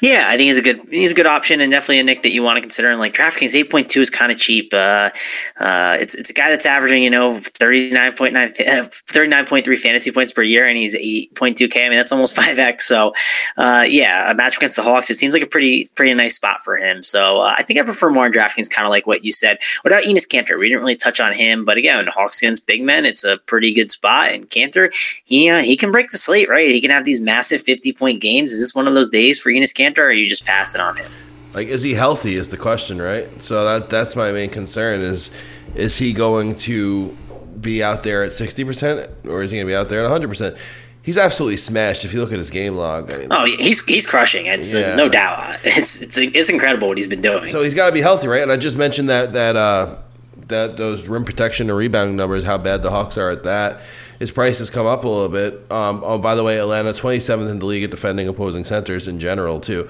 [0.00, 2.30] Yeah, I think he's a good he's a good option and definitely a Knick that
[2.30, 2.90] you want to consider.
[2.90, 4.72] And like DraftKings eight point two is kind of cheap.
[4.72, 5.10] Uh,
[5.58, 10.78] uh, it's it's a guy that's averaging you know 39.9 fantasy points per year, and
[10.78, 11.86] he's eight point two k.
[11.86, 12.86] I mean that's almost five x.
[12.86, 13.12] So
[13.56, 16.62] uh, yeah, a match against the Hawks, it seems like a pretty pretty nice spot
[16.62, 17.02] for him.
[17.02, 19.58] So uh, I think I prefer more on DraftKings, kind of like what you said.
[19.82, 20.58] What about Enes Kanter?
[20.58, 23.74] We didn't really touch on him, but again, Hawks against big men, it's a pretty
[23.74, 24.30] good spot.
[24.30, 24.92] And Kanter,
[25.24, 26.70] he uh, he can break the slate, right?
[26.70, 28.52] He can have these massive fifty point games.
[28.52, 29.90] Is this one of those days for Enes Kanter?
[29.90, 31.10] Kanter, or you just pass it on him?
[31.52, 32.36] Like, is he healthy?
[32.36, 33.42] Is the question, right?
[33.42, 35.00] So that that's my main concern.
[35.00, 35.30] Is
[35.74, 37.16] is he going to
[37.60, 40.10] be out there at sixty percent, or is he going to be out there at
[40.10, 40.56] hundred percent?
[41.02, 42.04] He's absolutely smashed.
[42.04, 44.46] If you look at his game log, I mean, oh, he's he's crushing.
[44.46, 44.80] It's, yeah.
[44.80, 45.58] There's no doubt.
[45.64, 47.48] It's it's it's incredible what he's been doing.
[47.48, 48.42] So he's got to be healthy, right?
[48.42, 49.96] And I just mentioned that that uh,
[50.48, 53.80] that those rim protection and rebound numbers, how bad the Hawks are at that
[54.20, 55.54] his price has come up a little bit.
[55.72, 59.18] Um, oh, by the way, Atlanta 27th in the league at defending opposing centers in
[59.18, 59.88] general too.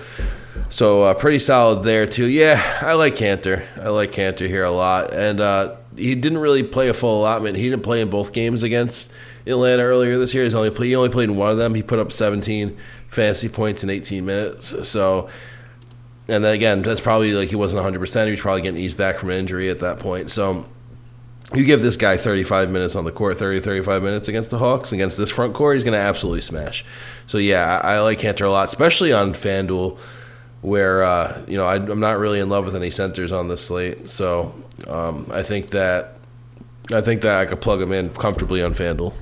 [0.69, 2.27] So uh, pretty solid there too.
[2.27, 3.67] Yeah, I like Kanter.
[3.77, 7.57] I like Kanter here a lot, and uh, he didn't really play a full allotment.
[7.57, 9.11] He didn't play in both games against
[9.47, 10.45] Atlanta earlier this year.
[10.45, 11.75] He's only play, he only played in one of them.
[11.75, 14.89] He put up 17 fantasy points in 18 minutes.
[14.89, 15.29] So.
[16.29, 18.25] And then again, that's probably like he wasn't 100%.
[18.27, 20.31] He was probably getting eased back from injury at that point.
[20.31, 20.65] So
[21.55, 24.93] you give this guy 35 minutes on the court, 30, 35 minutes against the Hawks,
[24.93, 26.85] against this front court, he's going to absolutely smash.
[27.27, 29.99] So, yeah, I, like Kanter a lot, especially on FanDuel,
[30.63, 33.65] where, uh, you know, I, am not really in love with any centers on this
[33.65, 34.09] slate.
[34.09, 34.55] So,
[34.89, 36.17] um, I think that.
[36.93, 39.15] I think that I could plug him in comfortably on FanDuel.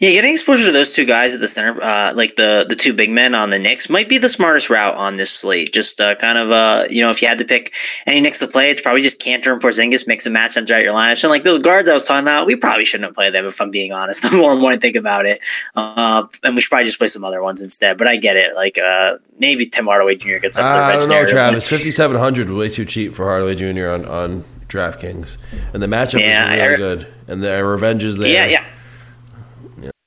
[0.00, 2.94] Yeah, getting exposure to those two guys at the center, uh, like the the two
[2.94, 5.74] big men on the Knicks, might be the smartest route on this slate.
[5.74, 7.74] Just uh, kind of, uh, you know, if you had to pick
[8.06, 10.84] any Knicks to play, it's probably just Kanter and Porzingis mix and match them throughout
[10.84, 11.22] your lineups.
[11.22, 13.60] And like those guards I was talking about, we probably shouldn't have played them if
[13.60, 14.22] I'm being honest.
[14.30, 15.40] The more and more I think about it,
[15.74, 17.98] uh, and we should probably just play some other ones instead.
[17.98, 18.54] But I get it.
[18.54, 20.38] Like uh, maybe Tim Hardaway Jr.
[20.38, 21.66] gets up to the I don't know, Travis.
[21.66, 23.88] Fifty seven hundred way too cheap for Hardaway Jr.
[23.88, 25.36] on on DraftKings,
[25.74, 28.32] and the matchup yeah, is really good, and the revenge is there.
[28.32, 28.64] Yeah, yeah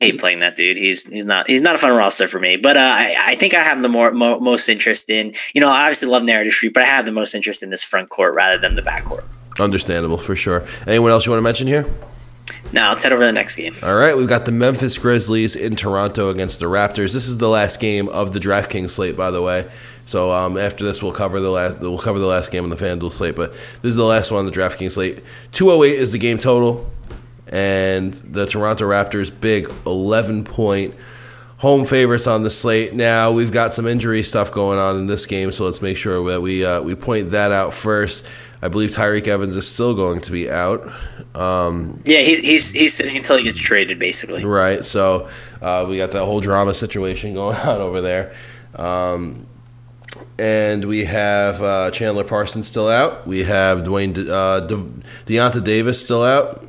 [0.03, 0.77] hate playing that dude.
[0.77, 2.57] He's he's not he's not a fun roster for me.
[2.57, 5.69] But uh, I I think I have the more mo- most interest in you know
[5.69, 8.35] I obviously love narrative street, but I have the most interest in this front court
[8.35, 9.25] rather than the back court.
[9.59, 10.65] Understandable for sure.
[10.87, 11.85] Anyone else you want to mention here?
[12.71, 13.75] Now let's head over to the next game.
[13.83, 17.13] All right, we've got the Memphis Grizzlies in Toronto against the Raptors.
[17.13, 19.69] This is the last game of the DraftKings slate, by the way.
[20.05, 22.75] So um, after this, we'll cover the last we'll cover the last game on the
[22.75, 23.35] FanDuel slate.
[23.35, 25.23] But this is the last one on the DraftKings slate.
[25.51, 26.89] Two hundred eight is the game total
[27.47, 30.95] and the Toronto Raptors big 11 point
[31.57, 32.93] home favorites on the slate.
[32.93, 36.29] Now we've got some injury stuff going on in this game, so let's make sure
[36.31, 38.25] that we uh, we point that out first.
[38.61, 40.89] I believe Tyreke Evans is still going to be out.
[41.35, 44.43] Um, yeah, he's he's he's sitting until he gets traded, basically.
[44.43, 44.85] Right.
[44.85, 45.29] So
[45.61, 48.33] uh, we got that whole drama situation going on over there.
[48.75, 49.47] Um,
[50.37, 53.25] and we have uh, Chandler Parsons still out.
[53.27, 54.75] We have Dwayne De- uh, De-
[55.25, 56.63] Deyonta Davis still out.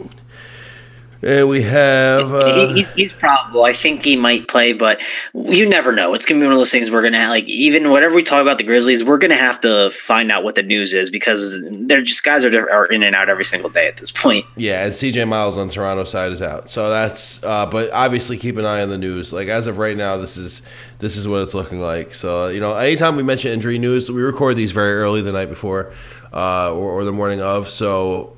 [1.23, 2.33] And we have.
[2.33, 3.65] Uh, he, he's probable.
[3.65, 5.01] I think he might play, but
[5.33, 6.15] you never know.
[6.15, 8.59] It's gonna be one of those things we're gonna like even whatever we talk about
[8.59, 12.25] the Grizzlies, we're gonna have to find out what the news is because they're just
[12.25, 14.45] guys are, are in and out every single day at this point.
[14.57, 17.43] Yeah, and CJ Miles on Toronto side is out, so that's.
[17.43, 19.33] Uh, but obviously, keep an eye on the news.
[19.33, 20.63] Like as of right now, this is
[20.99, 22.15] this is what it's looking like.
[22.15, 25.49] So you know, anytime we mention injury news, we record these very early the night
[25.49, 25.93] before.
[26.33, 27.69] Uh, or, or the morning of.
[27.69, 28.37] So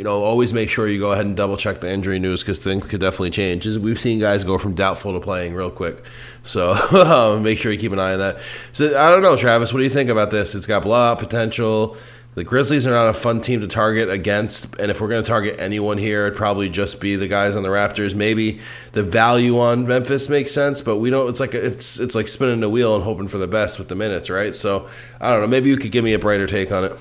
[0.00, 2.58] you know, always make sure you go ahead and double check the injury news because
[2.58, 3.66] things could definitely change.
[3.66, 6.02] We've seen guys go from doubtful to playing real quick.
[6.42, 8.40] So um, make sure you keep an eye on that.
[8.72, 10.54] So I don't know, Travis, what do you think about this?
[10.54, 11.98] It's got blowout potential.
[12.34, 15.28] The Grizzlies are not a fun team to target against, and if we're going to
[15.28, 18.14] target anyone here, it'd probably just be the guys on the Raptors.
[18.14, 18.60] Maybe
[18.92, 21.28] the value on Memphis makes sense, but we don't.
[21.28, 23.96] It's like it's it's like spinning the wheel and hoping for the best with the
[23.96, 24.54] minutes, right?
[24.54, 24.88] So
[25.20, 25.48] I don't know.
[25.48, 26.92] Maybe you could give me a brighter take on it.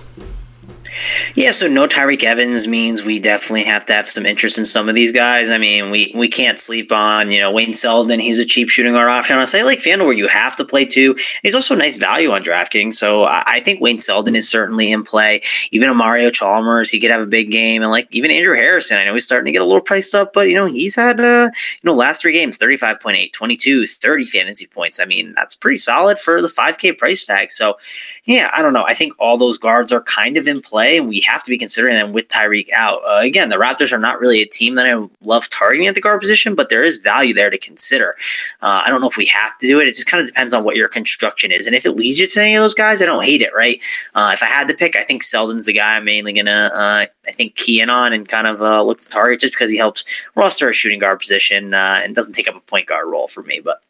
[1.35, 4.89] Yeah, so no Tyreke Evans means we definitely have to have some interest in some
[4.89, 5.49] of these guys.
[5.49, 8.19] I mean, we, we can't sleep on, you know, Wayne Selden.
[8.19, 9.37] He's a cheap shooting guard option.
[9.37, 11.15] I say like FanDuel where you have to play two.
[11.43, 12.93] He's also a nice value on DraftKings.
[12.93, 15.41] So I think Wayne Selden is certainly in play.
[15.71, 17.81] Even a Mario Chalmers, he could have a big game.
[17.81, 20.33] And like even Andrew Harrison, I know he's starting to get a little priced up,
[20.33, 24.65] but you know, he's had, uh, you know, last three games, 35.8, 22, 30 fantasy
[24.67, 24.99] points.
[24.99, 27.51] I mean, that's pretty solid for the 5K price tag.
[27.51, 27.77] So
[28.25, 28.85] yeah, I don't know.
[28.85, 31.57] I think all those guards are kind of in play and we have to be
[31.57, 32.99] considering them with Tyreke out.
[33.07, 36.01] Uh, again, the Raptors are not really a team that I love targeting at the
[36.01, 38.15] guard position, but there is value there to consider.
[38.61, 39.87] Uh, I don't know if we have to do it.
[39.87, 41.67] It just kind of depends on what your construction is.
[41.67, 43.81] And if it leads you to any of those guys, I don't hate it, right?
[44.15, 47.05] Uh, if I had to pick, I think Selden's the guy I'm mainly to, uh,
[47.27, 49.77] I think, key in on and kind of uh, look to target just because he
[49.77, 53.27] helps roster a shooting guard position uh, and doesn't take up a point guard role
[53.27, 53.59] for me.
[53.59, 53.81] But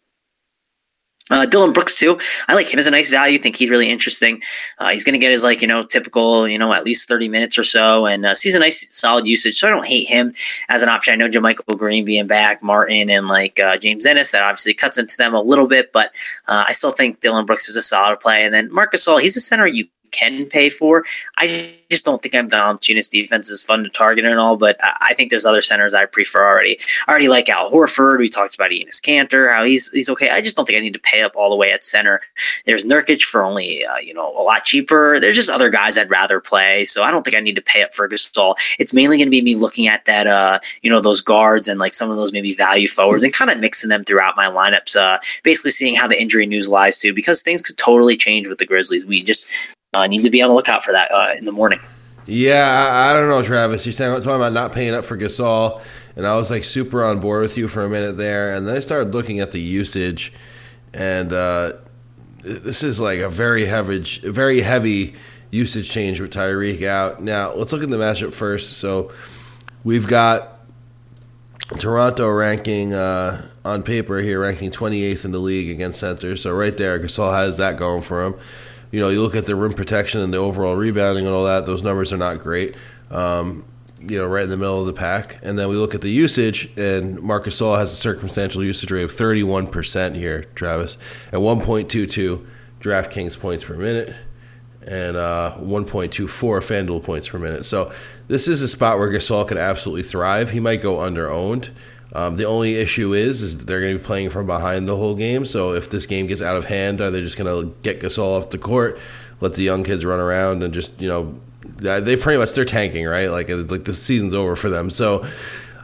[1.30, 2.20] Uh, Dillon Brooks too.
[2.48, 3.38] I like him as a nice value.
[3.38, 4.42] Think he's really interesting.
[4.80, 7.30] Uh, he's going to get his like you know typical you know at least thirty
[7.30, 9.56] minutes or so, and uh, sees a nice solid usage.
[9.56, 10.34] So I don't hate him
[10.70, 11.14] as an option.
[11.14, 14.32] I know JaMychal Green being back, Martin, and like uh, James Ennis.
[14.32, 16.12] That obviously cuts into them a little bit, but
[16.48, 18.44] uh, I still think Dillon Brooks is a solid play.
[18.44, 21.04] And then Marc Gasol, he's a center you can pay for.
[21.38, 21.48] I
[21.90, 25.30] just don't think I'm Valanciunas defense is fun to target and all, but I think
[25.30, 26.78] there's other centers I prefer already.
[27.08, 28.20] I already like Al Horford.
[28.20, 30.30] We talked about Enes Kanter, how he's he's okay.
[30.30, 32.22] I just don't think I need to pay up all the way at center.
[32.66, 35.20] There's Nurkic for only uh, you know a lot cheaper.
[35.20, 37.82] There's just other guys I'd rather play, so I don't think I need to pay
[37.84, 38.56] up for Gasol.
[38.78, 41.80] It's mainly going to be me looking at that uh, you know those guards and
[41.80, 44.96] like some of those maybe value forwards and kind of mixing them throughout my lineups.
[44.96, 48.58] Uh, basically seeing how the injury news lies too, because things could totally change with
[48.58, 49.06] the Grizzlies.
[49.06, 49.48] We just
[49.94, 51.80] I uh, need to be on the lookout for that uh, in the morning.
[52.28, 53.88] Yeah, I, I, don't know, Travis.
[53.88, 55.82] You're saying talking about not paying up for Gasol,
[56.16, 58.76] and I was like super on board with you for a minute there, and then
[58.76, 60.32] I started looking at the usage,
[60.94, 61.74] and uh,
[62.44, 65.16] this is like a very heavy, very heavy
[65.50, 67.20] usage change with Tyreke out.
[67.24, 68.74] Now let's look at the matchup first.
[68.74, 69.12] So
[69.84, 70.60] we've got
[71.80, 76.44] Toronto ranking uh, on paper here, ranking 28th in the league against centers.
[76.44, 78.36] So right there, Gasol has that going for him
[78.92, 81.66] you know, you look at the rim protection and the overall rebounding and all that;
[81.66, 82.76] those numbers are not great.
[83.12, 83.66] Um,
[84.02, 85.40] you know, right in the middle of the pack.
[85.44, 89.04] And then we look at the usage, and Marcus Gasol has a circumstantial usage rate
[89.04, 90.98] of 31% here, Travis,
[91.34, 92.46] at 1.22
[92.80, 94.16] DraftKings points per minute
[94.88, 97.66] and uh, 1.24 FanDuel points per minute.
[97.66, 97.92] So
[98.28, 100.52] this is a spot where Gasol could absolutely thrive.
[100.52, 101.70] He might go under owned.
[102.12, 104.96] Um, the only issue is is that they're going to be playing from behind the
[104.96, 105.46] whole game.
[105.46, 108.38] So if this game gets out of hand, are they just going to get Gasol
[108.38, 109.00] off the court,
[109.42, 111.40] let the young kids run around, and just you know,
[111.78, 113.28] they pretty much they're tanking right?
[113.28, 114.90] Like like the season's over for them.
[114.90, 115.26] So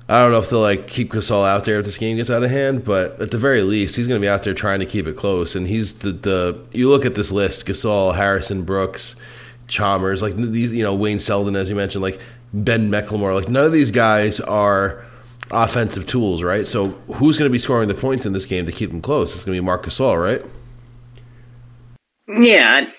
[0.07, 2.43] I don't know if they'll like keep Gasol out there if this game gets out
[2.43, 4.85] of hand, but at the very least, he's going to be out there trying to
[4.85, 5.55] keep it close.
[5.55, 9.15] And he's the the you look at this list: Gasol, Harrison, Brooks,
[9.67, 12.19] Chalmers, like these you know Wayne Selden, as you mentioned, like
[12.53, 13.33] Ben McLemore.
[13.33, 15.03] Like none of these guys are
[15.51, 16.65] offensive tools, right?
[16.65, 19.35] So who's going to be scoring the points in this game to keep them close?
[19.35, 20.45] It's going to be Marcus Gasol, right?
[22.27, 22.89] Yeah,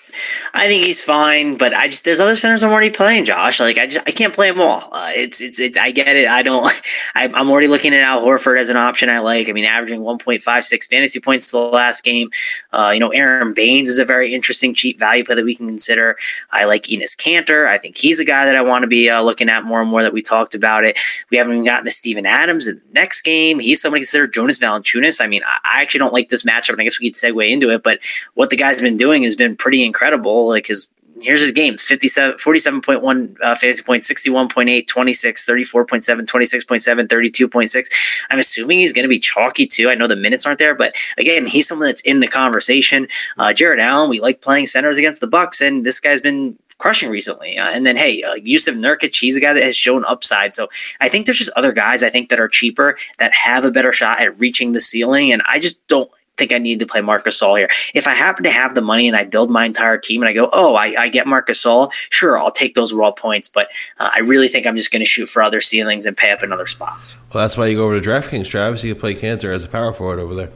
[0.53, 3.59] I think he's fine, but I just there's other centers I'm already playing, Josh.
[3.59, 4.89] Like I just I can't play them all.
[4.91, 6.27] Uh, it's it's it's I get it.
[6.27, 6.65] I don't.
[7.15, 9.09] I, am already looking at Al Horford as an option.
[9.09, 9.49] I like.
[9.49, 12.29] I mean, averaging 1.56 fantasy points the last game.
[12.71, 15.67] Uh, you know, Aron Baynes is a very interesting cheap value play that we can
[15.67, 16.15] consider.
[16.51, 17.67] I like Enes Kanter.
[17.67, 19.89] I think he's a guy that I want to be uh, looking at more and
[19.89, 20.03] more.
[20.03, 20.97] That we talked about it.
[21.29, 23.59] We haven't even gotten to Steven Adams in the next game.
[23.59, 25.21] He's somebody considered Jonas Valanciunas.
[25.21, 27.49] I mean, I, I actually don't like this matchup, and I guess we could segue
[27.49, 27.83] into it.
[27.83, 27.99] But
[28.35, 30.06] what the guy's been doing has been pretty incredible.
[30.15, 30.89] Like his
[31.21, 37.87] here's his games 57 47.1 uh, fantasy points 61.8 26 34.7 26.7 32.6
[38.29, 40.93] i'm assuming he's going to be chalky too i know the minutes aren't there but
[41.17, 45.21] again he's someone that's in the conversation uh, jarrett allen we like playing centers against
[45.21, 47.57] the bucks and this guy's been crushing recently.
[47.57, 50.53] Uh, and then, hey, uh, Jusuf Nurkic, he's a guy that has shown upside.
[50.53, 50.67] So
[51.01, 53.91] I think there's just other guys I think that are cheaper that have a better
[53.91, 55.31] shot at reaching the ceiling.
[55.31, 57.69] And I just don't think I need to play Marc Gasol here.
[57.93, 60.33] If I happen to have the money and I build my entire team and I
[60.33, 63.49] go, oh, I, I get Marc Gasol, sure, I'll take those raw points.
[63.49, 63.69] But
[63.99, 66.43] uh, I really think I'm just going to shoot for other ceilings and pay up
[66.43, 67.17] in other spots.
[67.33, 68.83] Well, that's why you go over to DraftKings, Travis.
[68.83, 70.51] You can play Kanter as a power forward over there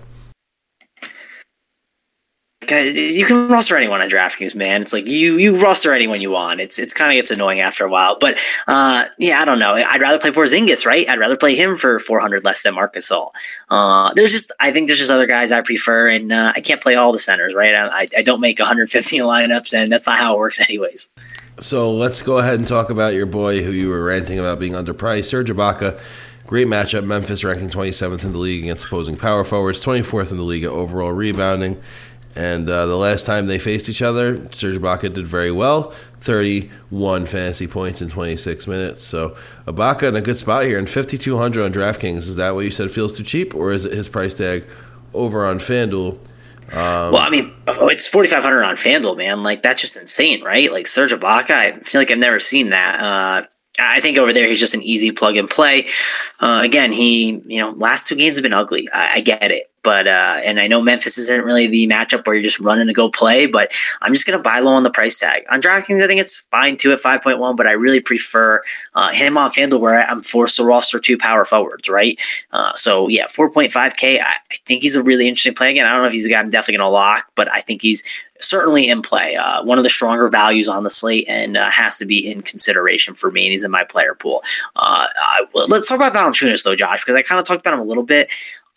[2.69, 4.81] you can roster anyone on DraftKings, man.
[4.81, 6.61] It's like you you roster anyone you want.
[6.61, 8.17] It's it's kind of gets annoying after a while.
[8.19, 9.73] But uh, yeah, I don't know.
[9.73, 11.09] I'd rather play Porzingis, right?
[11.09, 13.29] I'd rather play him for 400 less than Marc Gasol.
[13.69, 16.81] Uh, there's just I think there's just other guys I prefer, and uh, I can't
[16.81, 17.73] play all the centers, right?
[17.73, 21.09] I, I don't make 150 lineups, and that's not how it works, anyways.
[21.59, 24.73] So let's go ahead and talk about your boy who you were ranting about being
[24.73, 25.99] underpriced, Serge Ibaka.
[26.47, 27.05] Great matchup.
[27.05, 30.71] Memphis ranking 27th in the league against opposing power forwards, 24th in the league at
[30.71, 31.81] overall rebounding.
[32.35, 37.25] And uh, the last time they faced each other, Serge Ibaka did very well, 31
[37.25, 39.03] fantasy points in 26 minutes.
[39.03, 39.35] So
[39.67, 42.19] Ibaka in a good spot here, and 5,200 on DraftKings.
[42.19, 44.65] Is that what you said feels too cheap, or is it his price tag
[45.13, 46.19] over on FanDuel?
[46.71, 49.43] Um, well, I mean, oh, it's 4,500 on FanDuel, man.
[49.43, 50.71] Like, that's just insane, right?
[50.71, 52.99] Like, Serge Ibaka, I feel like I've never seen that.
[53.01, 53.45] Uh,
[53.79, 55.87] I think over there he's just an easy plug and play.
[56.39, 58.89] Uh, again, he you know last two games have been ugly.
[58.91, 62.35] I, I get it, but uh, and I know Memphis isn't really the matchup where
[62.35, 65.19] you're just running to go play, but I'm just gonna buy low on the price
[65.19, 65.43] tag.
[65.49, 68.61] On DraftKings, I think it's fine too at 5.1, but I really prefer
[68.95, 72.19] uh, him on FanDuel where I'm forced to roster two power forwards, right?
[72.51, 74.19] Uh, so yeah, 4.5k.
[74.19, 75.71] I, I, think he's a really interesting play.
[75.71, 77.81] Again, I don't know if he's a guy I'm definitely gonna lock, but I think
[77.81, 78.03] he's
[78.43, 79.35] certainly in play.
[79.35, 82.41] Uh, one of the stronger values on the slate and uh, has to be in
[82.41, 83.45] consideration for me.
[83.45, 84.43] And he's in my player pool.
[84.75, 87.79] Uh, I, let's talk about Valanciunas though, Josh, because I kind of talked about him
[87.79, 88.31] a little bit.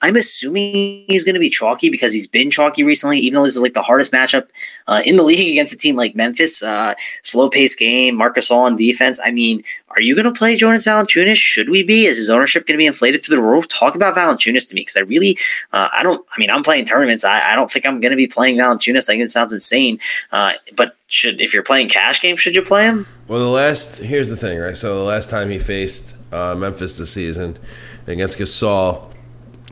[0.05, 3.57] I'm assuming he's going to be chalky because he's been chalky recently, even though this
[3.57, 4.49] is like the hardest matchup
[4.87, 6.63] uh, in the league against a team like Memphis.
[6.63, 6.93] Uh,
[7.23, 9.19] slow paced game, Marc Gasol on defense.
[9.25, 11.37] I mean, are you going to play Jonas Valanciunas?
[11.37, 12.05] Should we be?
[12.05, 13.67] Is his ownership going to be inflated through the roof?
[13.69, 15.39] Talk about Valanciunas to me because I really,
[15.73, 16.23] uh, I don't.
[16.37, 17.25] I mean, I'm playing tournaments.
[17.25, 19.05] I, I don't think I'm going to be playing Valanciunas.
[19.05, 19.99] I think it sounds insane.
[20.33, 23.07] Uh, but should if you're playing cash games, should you play him?
[23.27, 24.77] Well, the last here's the thing, right?
[24.77, 27.59] So the last time he faced uh, Memphis this season
[28.07, 29.14] against Gasol,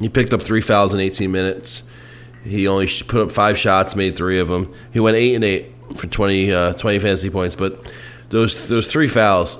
[0.02, 1.82] he picked up three fouls in 18 minutes.
[2.44, 4.72] He only put up five shots, made three of them.
[4.92, 7.92] He went eight and eight for 20, uh, 20 fantasy points, but
[8.30, 9.58] those those three fouls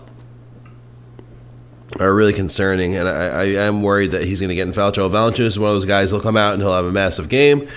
[2.01, 4.93] are really concerning, and I, I am worried that he's going to get in foul
[4.93, 5.15] trouble.
[5.15, 6.11] Valanciunas is one of those guys.
[6.11, 7.69] He'll come out and he'll have a massive game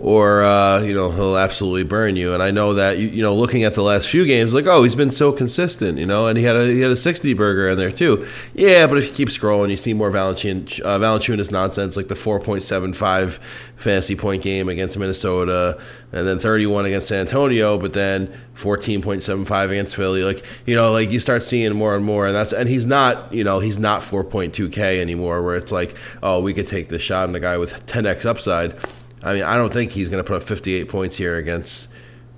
[0.00, 2.32] or uh, you know he'll absolutely burn you.
[2.32, 4.82] And I know that you, you know looking at the last few games, like oh
[4.82, 7.68] he's been so consistent, you know, and he had a he had a sixty burger
[7.68, 8.26] in there too.
[8.54, 12.14] Yeah, but if you keep scrolling, you see more Valanciunas, uh, Valanciunas nonsense like the
[12.14, 13.34] four point seven five
[13.76, 15.80] fantasy point game against Minnesota,
[16.12, 20.22] and then thirty one against San Antonio, but then fourteen point seven five against Philly.
[20.22, 23.32] Like you know, like you start seeing more and more, and that's and he's not
[23.32, 26.68] you know he's not four point two k anymore, where it's like oh we could
[26.68, 28.74] take the shot on a guy with ten x upside
[29.22, 31.88] I mean, I don't think he's going to put up 58 points here against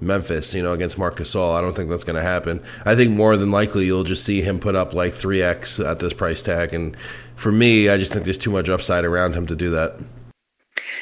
[0.00, 1.54] Memphis, you know, against Marc Gasol.
[1.54, 2.62] I don't think that's going to happen.
[2.84, 6.14] I think more than likely you'll just see him put up like 3x at this
[6.14, 6.72] price tag.
[6.72, 6.96] And
[7.34, 9.98] for me, I just think there's too much upside around him to do that.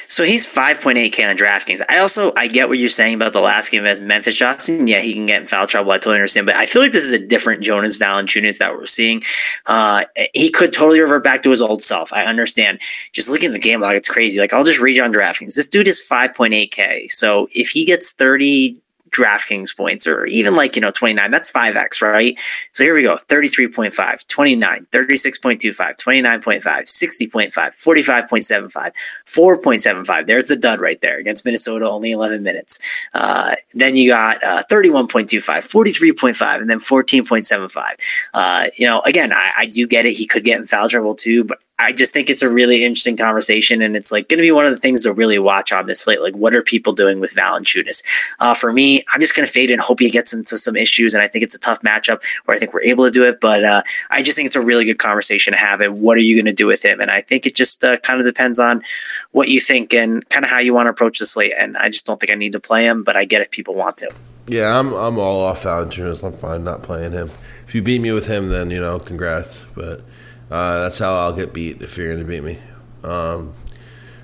[0.07, 1.81] So he's 5.8K on DraftKings.
[1.89, 4.87] I also I get what you're saying about the last game as Memphis Johnson.
[4.87, 5.91] Yeah, he can get in foul trouble.
[5.91, 8.85] I totally understand, but I feel like this is a different Jonas Valanciunas that we're
[8.85, 9.21] seeing.
[9.65, 12.11] Uh, he could totally revert back to his old self.
[12.13, 12.81] I understand.
[13.13, 14.39] Just looking at the game log, it's crazy.
[14.39, 15.55] Like I'll just read you on DraftKings.
[15.55, 17.09] This dude is 5.8K.
[17.11, 18.77] So if he gets 30
[19.11, 22.37] DraftKings points or even like, you know, 29, that's 5x, right?
[22.73, 28.91] So here we go 33.5, 29, 36.25, 29.5, 60.5, 45.75,
[29.25, 30.27] 4.75.
[30.27, 32.79] There's the dud right there against Minnesota, only 11 minutes.
[33.13, 38.29] Uh, then you got uh, 31.25, 43.5, and then 14.75.
[38.33, 40.13] Uh, you know, again, I, I do get it.
[40.13, 43.15] He could get in foul trouble too, but I just think it's a really interesting
[43.15, 45.85] conversation, and it's like going to be one of the things to really watch on
[45.85, 46.21] this slate.
[46.21, 48.03] Like, what are people doing with Valanciunas?
[48.39, 51.13] Uh, for me, I'm just going to fade and hope he gets into some issues,
[51.13, 53.39] and I think it's a tough matchup where I think we're able to do it.
[53.39, 55.79] But uh, I just think it's a really good conversation to have.
[55.79, 56.99] And what are you going to do with him?
[56.99, 58.83] And I think it just uh, kind of depends on
[59.31, 61.53] what you think and kind of how you want to approach the slate.
[61.57, 63.75] And I just don't think I need to play him, but I get if people
[63.75, 64.11] want to.
[64.47, 66.23] Yeah, I'm I'm all off Valanciunas.
[66.23, 67.29] I'm fine not playing him.
[67.67, 69.63] If you beat me with him, then you know, congrats.
[69.75, 70.01] But
[70.49, 72.59] uh, that's how I'll get beat if you're going to beat me.
[73.03, 73.53] Um,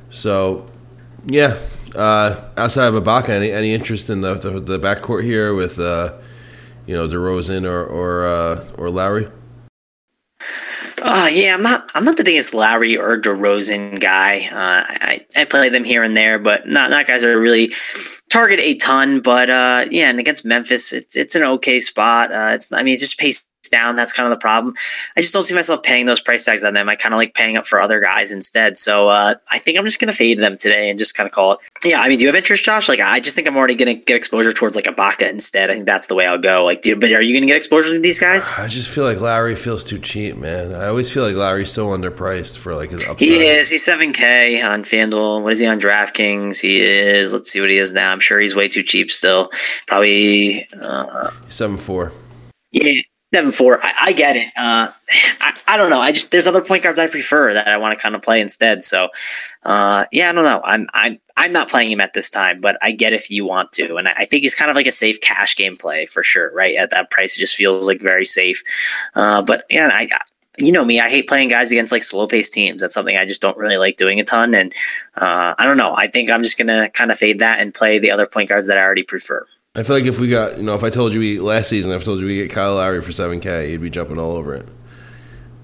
[0.10, 0.66] so,
[1.26, 1.58] yeah.
[1.94, 6.14] Uh, outside of Ibaka, any any interest in the the, the backcourt here with uh,
[6.86, 9.30] you know DeRozan or or uh, or Lowry?
[11.02, 11.90] Uh, yeah, I'm not.
[11.94, 14.48] I'm not the biggest Lowry or DeRozan guy.
[14.52, 17.72] Uh, I I play them here and there, but not not guys that are really
[18.30, 19.22] target a ton.
[19.22, 22.32] But uh, yeah, and against Memphis, it's it's an okay spot.
[22.34, 23.96] Uh, it's I mean, it just pays down.
[23.96, 24.74] That's kind of the problem.
[25.18, 26.88] I just don't see myself paying those price tags on them.
[26.88, 28.78] I kind of like paying up for other guys instead.
[28.78, 31.34] So uh, I think I'm just going to fade them today and just kind of
[31.34, 31.60] call it.
[31.84, 32.88] Yeah, I mean, do you have interest, Josh?
[32.88, 35.70] Like, I just think I'm already going to get exposure towards like Ibaka instead.
[35.70, 36.64] I think that's the way I'll go.
[36.64, 38.50] Like, dude, but are you going to get exposure to these guys?
[38.58, 40.74] I just feel like Lowry feels too cheap, man.
[40.74, 43.20] I always feel like Lowry's so underpriced for like his upside.
[43.20, 43.70] He is.
[43.70, 45.44] He's 7K on FanDuel.
[45.44, 46.62] What is he on DraftKings?
[46.62, 47.34] He is.
[47.34, 48.12] Let's see what he is now.
[48.12, 49.50] I'm sure he's way too cheap still.
[49.88, 52.12] Probably uh, seven four.
[52.72, 53.02] Yeah.
[53.36, 53.80] Seven four.
[53.84, 54.48] I, I get it.
[54.56, 54.88] Uh,
[55.42, 56.00] I, I don't know.
[56.00, 58.40] I just there's other point guards I prefer that I want to kind of play
[58.40, 58.82] instead.
[58.82, 59.10] So,
[59.64, 60.62] uh, yeah, I don't know.
[60.64, 63.74] I'm I'm I'm not playing him at this time, but I get if you want
[63.74, 66.24] to, and I, I think he's kind of like a safe cash game play for
[66.24, 66.50] sure.
[66.54, 68.64] Right at that price, it just feels like very safe.
[69.16, 70.08] Uh, but yeah, I
[70.58, 72.80] you know me, I hate playing guys against like slow paced teams.
[72.80, 74.56] That's something I just don't really like doing a ton.
[74.56, 74.74] And
[75.18, 75.94] uh, I don't know.
[75.94, 78.68] I think I'm just gonna kind of fade that and play the other point guards
[78.68, 79.46] that I already prefer.
[79.76, 81.92] I feel like if we got, you know, if I told you we last season,
[81.92, 84.32] if I told you we get Kyle Lowry for seven K, you'd be jumping all
[84.38, 84.68] over it.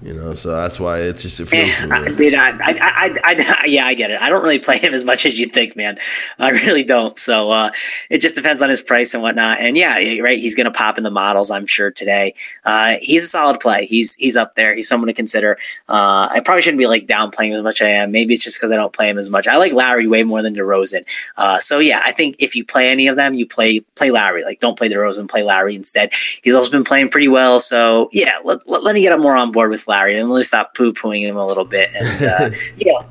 [0.02, 1.70] You know, so that's why it's just it feels.
[1.90, 4.20] I, dude, I, I, I, I, yeah, I get it.
[4.20, 5.96] I don't really play him as much as you think, man.
[6.40, 7.16] I really don't.
[7.16, 7.70] So uh,
[8.10, 9.60] it just depends on his price and whatnot.
[9.60, 12.34] And yeah, right, he's going to pop in the models, I'm sure today.
[12.64, 13.86] Uh, he's a solid play.
[13.86, 14.74] He's he's up there.
[14.74, 15.56] He's someone to consider.
[15.88, 18.10] Uh, I probably shouldn't be like downplaying as much as I am.
[18.10, 19.46] Maybe it's just because I don't play him as much.
[19.46, 21.06] I like Lowry way more than DeRozan.
[21.36, 24.42] Uh, so yeah, I think if you play any of them, you play play Lowry.
[24.42, 26.12] Like don't play DeRozan, play Lowry instead.
[26.42, 27.60] He's also been playing pretty well.
[27.60, 29.91] So yeah, let, let, let me get him more on board with.
[29.92, 31.90] Lowry, and we'll stop poo pooing him a little bit.
[31.94, 33.02] And uh, yeah,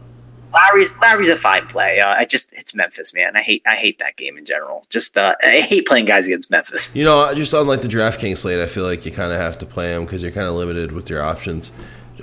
[0.52, 2.00] Lowry's Larry's a fine play.
[2.00, 3.36] Uh, I just it's Memphis, man.
[3.36, 4.84] I hate I hate that game in general.
[4.90, 6.96] Just uh, I hate playing guys against Memphis.
[6.96, 9.66] You know, just unlike the DraftKings slate, I feel like you kind of have to
[9.66, 11.72] play them because you're kind of limited with your options.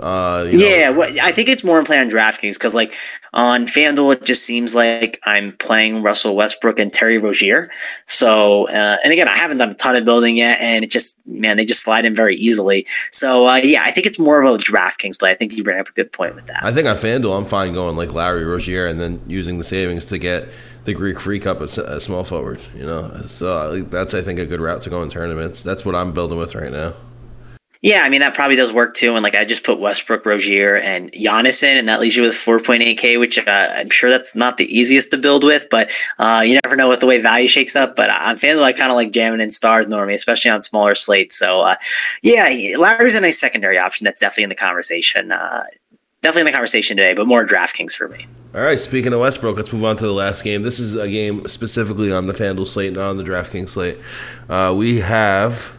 [0.01, 0.64] Uh, you know.
[0.64, 2.94] Yeah, well, I think it's more in play on DraftKings because like
[3.34, 7.70] On FanDuel, it just seems like I'm playing Russell Westbrook and Terry Rozier.
[8.07, 11.18] So, uh, and again, I haven't done a ton of building yet, and it just,
[11.26, 12.86] man, they just slide in very easily.
[13.12, 15.30] So, uh, yeah, I think it's more of a DraftKings play.
[15.30, 16.64] I think you bring up a good point with that.
[16.64, 20.07] I think on FanDuel, I'm fine going like Lowry Rozier and then using the savings
[20.07, 20.49] to get
[20.84, 22.61] the Greek Freak up at a small forward.
[22.74, 25.61] You know, so that's I think a good route to go in tournaments.
[25.61, 26.94] That's what I'm building with right now.
[27.80, 29.14] Yeah, I mean that probably does work too.
[29.14, 32.32] And like I just put Westbrook, Rozier, and Giannis in, and that leaves you with
[32.32, 36.58] 4.8k, which uh, I'm sure that's not the easiest to build with, but uh, you
[36.64, 37.94] never know with the way value shakes up.
[37.94, 41.38] But on FanDuel, I kind of like jamming in stars normally, especially on smaller slates.
[41.38, 41.76] So uh,
[42.22, 44.04] yeah, Lowry's a nice secondary option.
[44.04, 45.30] That's definitely in the conversation.
[45.30, 45.64] Uh,
[46.20, 48.26] definitely in the conversation today, but more DraftKings for me.
[48.54, 50.62] All right, speaking of Westbrook, let's move on to the last game.
[50.62, 53.98] This is a game specifically on the FanDuel slate, not on the DraftKings slate.
[54.48, 55.77] Uh, we have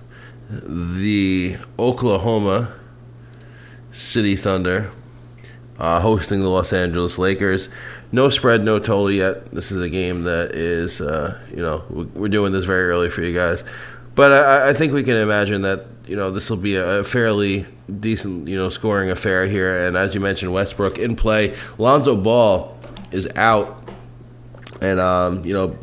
[0.49, 2.73] the Oklahoma
[3.91, 4.91] City Thunder
[5.79, 7.69] uh, hosting the Los Angeles Lakers.
[8.11, 9.51] No spread, no total yet.
[9.51, 13.21] This is a game that is, uh, you know, we're doing this very early for
[13.21, 13.63] you guys.
[14.15, 17.65] But I, I think we can imagine that, you know, this will be a fairly
[17.99, 19.87] decent, you know, scoring affair here.
[19.87, 21.55] And as you mentioned, Westbrook in play.
[21.77, 22.77] Lonzo Ball
[23.11, 23.77] is out.
[24.81, 25.77] And, um, you know,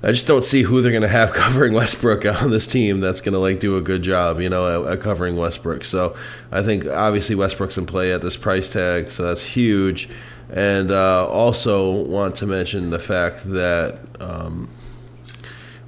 [0.00, 3.20] I just don't see who they're going to have covering Westbrook on this team that's
[3.20, 5.84] going to like do a good job, you know, at, at, covering Westbrook.
[5.84, 6.16] So
[6.52, 10.08] I think obviously Westbrook's in play at this price tag, so that's huge.
[10.50, 14.70] And uh, also want to mention the fact that um,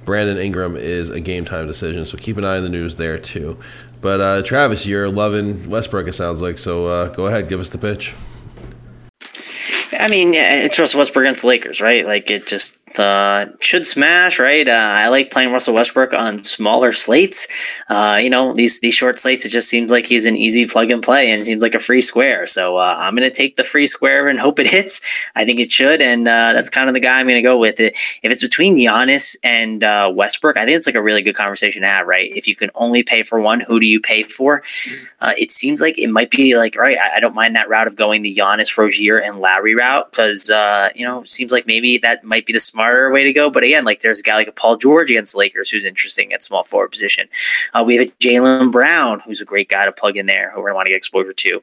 [0.05, 3.17] Brandon Ingram is a game time decision, so keep an eye on the news there
[3.17, 3.57] too.
[4.01, 6.07] But uh, Travis, you're loving Westbrook.
[6.07, 6.87] It sounds like so.
[6.87, 8.13] Uh, go ahead, give us the pitch.
[9.93, 12.05] I mean, it's Russell Westbrook against the Lakers, right?
[12.05, 14.67] Like it just uh, should smash, right?
[14.67, 17.47] Uh, I like playing Russell Westbrook on smaller slates.
[17.89, 20.91] Uh, you know, these these short slates, it just seems like he's an easy plug
[20.91, 22.45] and play and seems like a free square.
[22.45, 25.01] So uh, I'm going to take the free square and hope it hits.
[25.35, 27.57] I think it should, and uh, that's kind of the guy I'm going to go
[27.57, 27.79] with.
[27.79, 31.35] It if it's between Giannis and uh, Westbrook, I think it's like a really good
[31.35, 32.31] conversation to have, right?
[32.35, 34.63] If you can only pay for one, who do you pay for?
[35.37, 36.97] it seems like it might be like right.
[36.97, 40.49] I, I, don't mind that route of going the Giannis, Rozier, and Lowry route because
[40.95, 43.49] you know, seems like maybe that might be the smart smarter way to go.
[43.49, 46.41] But again, like there's a guy like a Paul George against Lakers who's interesting at
[46.41, 47.27] small forward position.
[47.73, 50.59] Uh, we have a Jaylen Brown who's a great guy to plug in there who
[50.59, 51.61] we're going to want to get exposure to.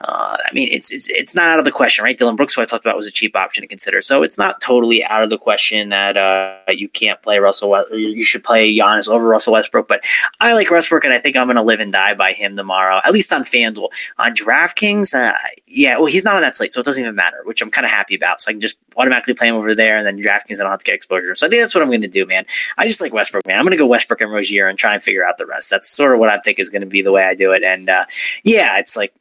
[0.00, 2.16] Uh, I mean, it's, it's it's not out of the question, right?
[2.16, 4.00] Dillon Brooks, who I talked about, was a cheap option to consider.
[4.00, 7.70] So it's not totally out of the question that uh, you can't play Russell.
[7.70, 9.88] West- you should play Giannis over Russell Westbrook.
[9.88, 10.04] But
[10.40, 13.00] I like Westbrook, and I think I'm going to live and die by him tomorrow,
[13.04, 13.88] at least on FanDuel.
[14.18, 15.32] On DraftKings, uh,
[15.66, 17.84] yeah, well, he's not on that slate, so it doesn't even matter, which I'm kind
[17.84, 18.40] of happy about.
[18.40, 20.80] So I can just automatically play him over there, and then DraftKings, I don't have
[20.80, 21.34] to get exposure.
[21.34, 22.44] So I think that's what I'm going to do, man.
[22.76, 23.58] I just like Westbrook, man.
[23.58, 25.70] I'm going to go Westbrook and Rozier and try and figure out the rest.
[25.70, 27.62] That's sort of what I think is going to be the way I do it.
[27.62, 28.04] And uh,
[28.44, 29.14] yeah, it's like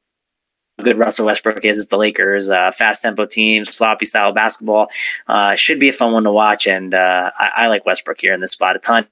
[0.81, 1.77] good Russell Westbrook is.
[1.77, 4.89] It's the Lakers, uh, fast tempo teams, sloppy style basketball.
[5.27, 8.33] Uh, should be a fun one to watch, and uh, I, I, like Westbrook here
[8.33, 9.07] in this spot a ton.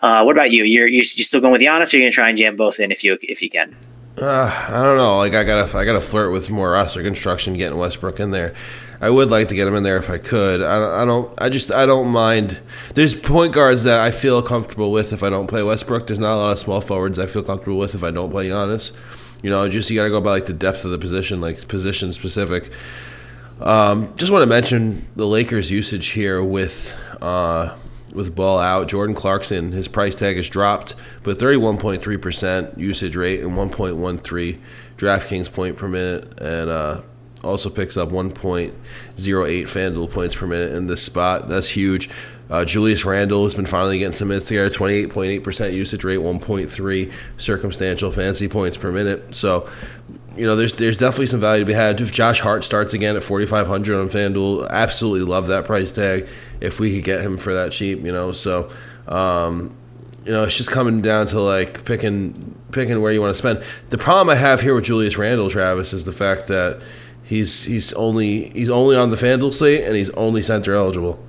[0.00, 0.64] Uh, what about you?
[0.64, 3.04] You're you still going with Giannis, or you're gonna try and jam both in if
[3.04, 3.76] you if you can?
[4.20, 5.18] Uh, I don't know.
[5.18, 8.54] Like I gotta I gotta flirt with more roster construction, getting Westbrook in there.
[9.00, 10.62] I would like to get him in there if I could.
[10.62, 11.32] I, I don't.
[11.40, 11.72] I just.
[11.72, 12.60] I don't mind.
[12.94, 16.06] There's point guards that I feel comfortable with if I don't play Westbrook.
[16.06, 18.48] There's not a lot of small forwards I feel comfortable with if I don't play
[18.48, 18.92] Giannis.
[19.42, 21.66] You know, just you got to go by like the depth of the position, like
[21.68, 22.70] position specific.
[23.60, 27.76] Um, just want to mention the Lakers' usage here with uh,
[28.14, 28.88] with ball out.
[28.88, 34.58] Jordan Clarkson, his price tag has dropped, but 31.3 percent usage rate and 1.13
[34.96, 37.02] DraftKings point per minute, and uh,
[37.44, 38.72] also picks up 1.08
[39.16, 41.48] FanDuel points per minute in this spot.
[41.48, 42.10] That's huge.
[42.50, 48.10] Uh, Julius Randle has been finally getting some minutes here, 28.8% usage rate, 1.3 circumstantial
[48.10, 49.34] fantasy points per minute.
[49.34, 49.68] So,
[50.36, 52.00] you know, there's there's definitely some value to be had.
[52.00, 56.28] If Josh Hart starts again at 4,500 on FanDuel, absolutely love that price tag.
[56.60, 58.70] If we could get him for that cheap, you know, so
[59.08, 59.74] um,
[60.24, 63.62] you know, it's just coming down to like picking picking where you want to spend.
[63.90, 66.82] The problem I have here with Julius Randle, Travis, is the fact that
[67.24, 71.24] he's he's only he's only on the FanDuel slate and he's only center eligible.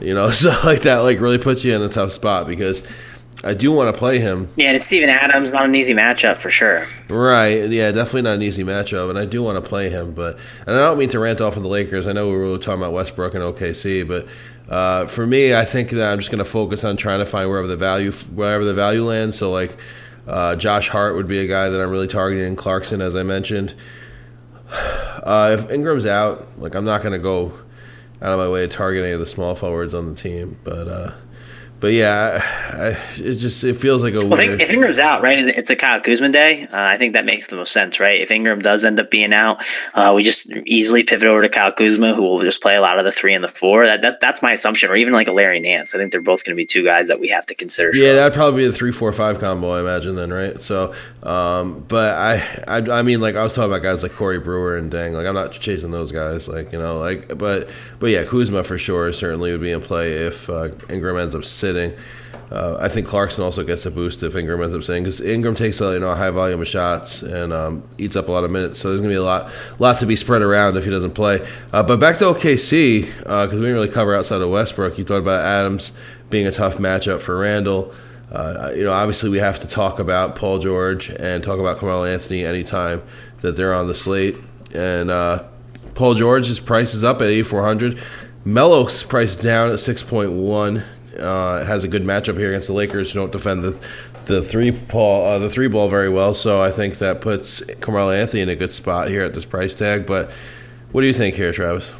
[0.00, 2.82] You know, so like that like really puts you in a tough spot because
[3.42, 4.48] I do want to play him.
[4.56, 6.86] Yeah, and it's Steven Adams, not an easy matchup for sure.
[7.08, 7.70] Right.
[7.70, 10.12] Yeah, definitely not an easy matchup, and I do want to play him.
[10.12, 12.06] But and I don't mean to rant off on the Lakers.
[12.06, 14.26] I know we were talking about Westbrook and OKC, but
[14.72, 17.48] uh, for me, I think that I'm just going to focus on trying to find
[17.48, 19.38] wherever the value wherever the value lands.
[19.38, 19.76] So like
[20.26, 22.56] uh, Josh Hart would be a guy that I'm really targeting.
[22.56, 23.74] Clarkson, as I mentioned.
[24.72, 27.52] Uh, if Ingram's out, like I'm not going to go
[28.22, 30.88] out of my way to target any of the small forwards on the team, but
[30.88, 31.12] uh,
[31.80, 32.40] but yeah,
[32.72, 32.88] I,
[33.20, 34.60] it just it feels like a Well, weird.
[34.60, 36.64] if, Ingram's out, right, it's a Kyle Kuzma day.
[36.64, 38.20] Uh, I think that makes the most sense, right?
[38.20, 39.62] If Ingram does end up being out,
[39.94, 42.98] uh, we just easily pivot over to Kyle Kuzma, who will just play a lot
[42.98, 43.86] of the three and the four.
[43.86, 45.94] That, that that's my assumption, or even like a Larry Nance.
[45.94, 47.96] I think they're both going to be two guys that we have to consider.
[47.96, 50.16] Yeah, that'd probably be the three, four, five combo, I imagine.
[50.16, 50.60] Then, right?
[50.60, 52.34] So, um, but I,
[52.68, 55.14] I, I mean, like I was talking about guys like Corey Brewer and Deng.
[55.14, 56.46] Like I'm not chasing those guys.
[56.46, 60.12] Like you know, like but, but yeah, Kuzma for sure certainly would be in play
[60.12, 61.69] if uh, Ingram ends up sitting.
[62.50, 65.54] Uh, I think Clarkson also gets a boost if Ingram ends up saying because Ingram
[65.54, 68.42] takes a you know a high volume of shots and um, eats up a lot
[68.42, 68.80] of minutes.
[68.80, 71.46] So there's gonna be a lot, lot to be spread around if he doesn't play.
[71.72, 74.98] Uh, but back to OKC because uh, we didn't really cover outside of Westbrook.
[74.98, 75.92] You talked about Adams
[76.28, 77.94] being a tough matchup for Randle.
[78.32, 82.04] Uh, you know, obviously we have to talk about Paul George and talk about Carmelo
[82.04, 83.02] Anthony anytime
[83.42, 84.36] that they're on the slate.
[84.72, 85.44] And uh,
[85.94, 88.00] Paul George's price is up at 8,400.
[88.44, 90.84] Melo's price down at 6.1.
[91.20, 93.88] Uh, has a good matchup here against the Lakers, who don't defend the
[94.26, 96.34] the three ball uh, the three ball very well.
[96.34, 99.74] So I think that puts Carmelo Anthony in a good spot here at this price
[99.74, 100.06] tag.
[100.06, 100.30] But
[100.92, 101.92] what do you think here, Travis?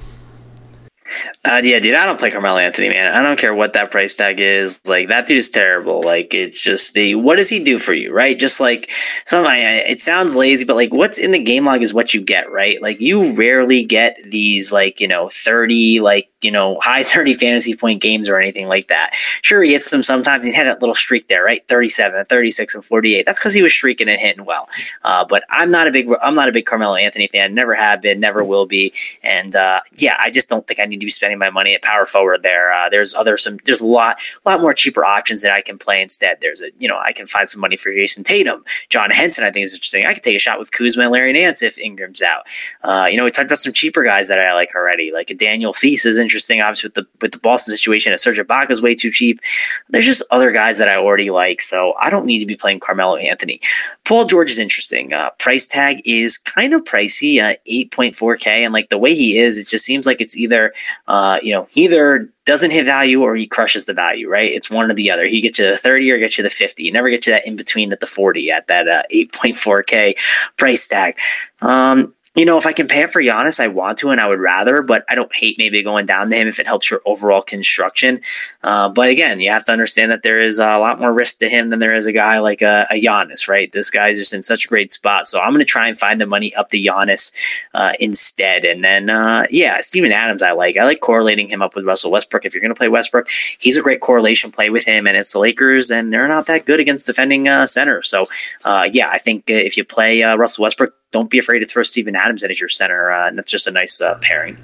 [1.44, 3.12] Uh, yeah, dude, I don't play Carmelo Anthony, man.
[3.12, 4.80] I don't care what that price tag is.
[4.86, 6.02] Like that dude is terrible.
[6.02, 8.38] Like it's just the what does he do for you, right?
[8.38, 8.90] Just like
[9.24, 12.50] some, it sounds lazy, but like what's in the game log is what you get,
[12.50, 12.80] right?
[12.80, 17.74] Like you rarely get these like you know thirty like you know high thirty fantasy
[17.74, 19.10] point games or anything like that.
[19.42, 20.46] Sure, he hits them sometimes.
[20.46, 21.66] He had that little streak there, right?
[21.68, 23.26] 37, 36, and forty eight.
[23.26, 24.68] That's because he was streaking and hitting well.
[25.02, 27.54] Uh, but I'm not a big I'm not a big Carmelo Anthony fan.
[27.54, 28.92] Never have been, never will be.
[29.22, 31.82] And uh, yeah, I just don't think I need to be spending my money at
[31.82, 32.72] power forward there.
[32.72, 35.78] Uh, there's other some there's a lot a lot more cheaper options that I can
[35.78, 36.38] play instead.
[36.40, 39.44] There's a you know I can find some money for Jayson Tatum, John Henson.
[39.44, 40.06] I think is interesting.
[40.06, 42.46] I could take a shot with Kuzma and Larry Nance if Ingram's out.
[42.82, 45.34] Uh, you know we talked about some cheaper guys that I like already, like a
[45.34, 46.60] Daniel Theis is interesting.
[46.60, 49.40] Obviously with the with the Boston situation, Serge Ibaka is way too cheap.
[49.88, 52.80] There's just other guys that I already like, so I don't need to be playing
[52.80, 53.60] Carmelo Anthony.
[54.04, 55.12] Paul George is interesting.
[55.12, 59.58] Uh, price tag is kind of pricey, uh, 8.4k, and like the way he is,
[59.58, 60.72] it just seems like it's either
[61.08, 64.50] uh, you know, either doesn't hit value or he crushes the value, right?
[64.50, 65.26] It's one or the other.
[65.26, 66.82] He gets you the 30 or gets you the 50.
[66.82, 70.14] You never get you that in between at the 40 at that uh, 8.4K
[70.56, 71.16] price tag.
[71.62, 74.38] Um, you know, if I can pay for Giannis, I want to and I would
[74.38, 77.42] rather, but I don't hate maybe going down to him if it helps your overall
[77.42, 78.20] construction.
[78.62, 81.48] Uh, but again, you have to understand that there is a lot more risk to
[81.48, 83.72] him than there is a guy like a, a Giannis, right?
[83.72, 85.26] This guy's just in such a great spot.
[85.26, 87.34] So I'm going to try and find the money up to Giannis
[87.74, 88.64] uh, instead.
[88.64, 90.76] And then, uh, yeah, Steven Adams, I like.
[90.76, 92.44] I like correlating him up with Russell Westbrook.
[92.44, 93.28] If you're going to play Westbrook,
[93.58, 95.08] he's a great correlation play with him.
[95.08, 98.02] And it's the Lakers, and they're not that good against defending uh, center.
[98.02, 98.28] So,
[98.64, 101.82] uh, yeah, I think if you play uh, Russell Westbrook, don't be afraid to throw
[101.82, 104.58] Steven Adams in as your center, uh, and that's just a nice uh, pairing.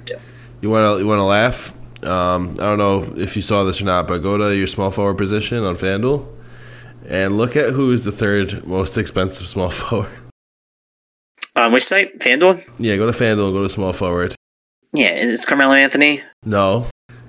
[0.61, 1.73] You want to you want to laugh?
[2.03, 4.91] Um, I don't know if you saw this or not, but go to your small
[4.91, 6.27] forward position on FanDuel
[7.07, 10.11] and look at who is the third most expensive small forward.
[11.55, 12.19] On which site?
[12.19, 12.63] FanDuel?
[12.77, 14.35] Yeah, go to FanDuel, go to small forward.
[14.93, 16.21] Yeah, is it Carmelo Anthony?
[16.45, 16.87] No.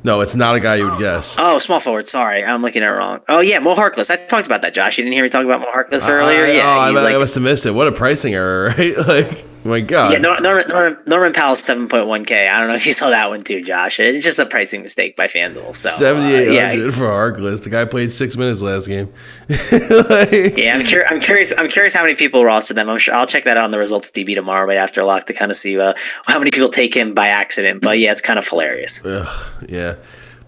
[0.08, 1.36] No, it's not a guy you would oh, guess.
[1.38, 2.06] Oh, small forward.
[2.06, 3.20] Sorry, I'm looking at it wrong.
[3.28, 4.10] Oh yeah, Mo Harkless.
[4.10, 4.96] I talked about that, Josh.
[4.96, 6.46] You didn't hear me talk about Mo Harkless earlier?
[6.46, 7.72] I, yeah, oh, I, like, I, must have missed it.
[7.72, 8.96] What a pricing error, right?
[8.96, 10.12] Like, my God.
[10.12, 12.48] Yeah, Norman, Norman, Norman Powell's 7.1K.
[12.48, 14.00] I don't know if you saw that one too, Josh.
[14.00, 15.74] It's just a pricing mistake by FanDuel.
[15.74, 16.90] So 7800 uh, yeah.
[16.90, 17.62] for Harkless.
[17.62, 19.12] The guy played six minutes last game.
[19.48, 21.52] like, yeah, I'm, cur- I'm, curious.
[21.56, 22.88] I'm curious how many people roster them.
[22.88, 25.34] I'm sure I'll check that out on the results DB tomorrow, right after lock, to
[25.34, 25.94] kind of see uh,
[26.26, 27.82] how many people take him by accident.
[27.82, 29.04] But yeah, it's kind of hilarious.
[29.04, 29.96] Ugh, yeah.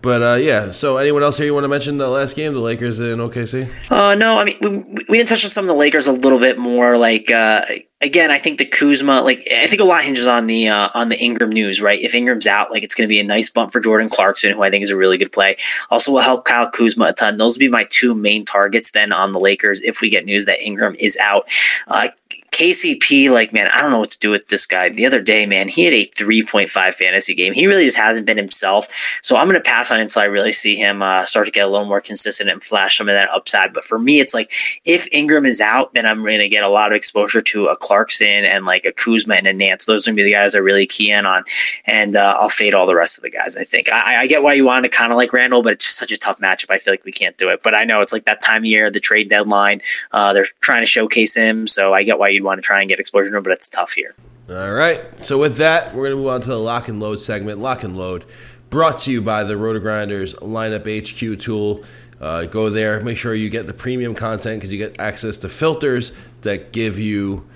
[0.02, 2.60] But uh, yeah, so anyone else here you want to mention the last game, the
[2.60, 3.70] Lakers in OKC?
[3.90, 6.38] Uh, no, I mean we, we didn't touch on some of the Lakers a little
[6.38, 6.96] bit more.
[6.96, 7.64] Like uh,
[8.00, 11.08] again, I think the Kuzma, like I think a lot hinges on the uh, on
[11.10, 12.00] the Ingram news, right?
[12.00, 14.62] If Ingram's out, like it's going to be a nice bump for Jordan Clarkson, who
[14.62, 15.56] I think is a really good play.
[15.90, 17.36] Also, will help Kyle Kuzma a ton.
[17.36, 20.46] Those will be my two main targets then on the Lakers if we get news
[20.46, 21.44] that Ingram is out.
[21.88, 22.08] Uh,
[22.52, 24.88] KCP, like, man, I don't know what to do with this guy.
[24.88, 27.52] The other day, man, he had a 3.5 fantasy game.
[27.52, 29.20] He really just hasn't been himself.
[29.22, 31.52] So I'm going to pass on him until I really see him uh, start to
[31.52, 33.72] get a little more consistent and flash some of that upside.
[33.72, 34.52] But for me, it's like
[34.84, 37.76] if Ingram is out, then I'm going to get a lot of exposure to a
[37.76, 39.84] Clarkson and like a Kuzma and a Nance.
[39.84, 41.44] Those are going to be the guys I really key in on.
[41.86, 43.90] And uh, I'll fade all the rest of the guys, I think.
[43.90, 46.12] I, I get why you wanted to kind of like Randle, but it's just such
[46.12, 46.70] a tough matchup.
[46.70, 47.62] I feel like we can't do it.
[47.62, 49.82] But I know it's like that time of year, the trade deadline.
[50.10, 51.66] Uh, they're trying to showcase him.
[51.66, 54.14] So I get why you'd want to try and get exposure, but it's tough here.
[54.48, 55.24] All right.
[55.24, 57.60] So with that, we're going to move on to the lock and load segment.
[57.60, 58.24] Lock and load,
[58.68, 61.84] brought to you by the RotoGrinders Lineup HQ tool.
[62.20, 63.00] Uh, go there.
[63.00, 66.12] Make sure you get the premium content because you get access to filters
[66.42, 67.48] that give you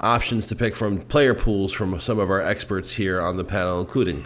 [0.00, 3.80] options to pick from player pools from some of our experts here on the panel,
[3.80, 4.24] including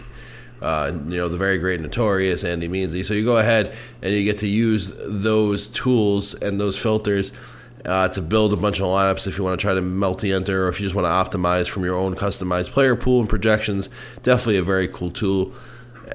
[0.61, 3.03] uh, you know, the very great Notorious, Andy Meansy.
[3.03, 7.33] So you go ahead and you get to use those tools and those filters
[7.85, 10.69] uh, to build a bunch of lineups if you want to try to multi-enter or
[10.69, 13.89] if you just want to optimize from your own customized player pool and projections.
[14.23, 15.53] Definitely a very cool tool.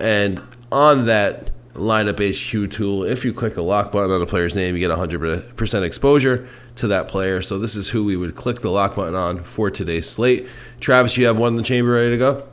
[0.01, 0.43] And
[0.73, 4.77] on that lineup HQ tool, if you click a lock button on a player's name,
[4.77, 7.43] you get 100% exposure to that player.
[7.43, 10.49] So this is who we would click the lock button on for today's slate.
[10.81, 12.49] Travis, you have one in the chamber ready to go?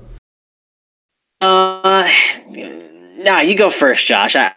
[1.42, 2.10] Uh,
[3.18, 4.36] nah, you go first, Josh.
[4.36, 4.54] I,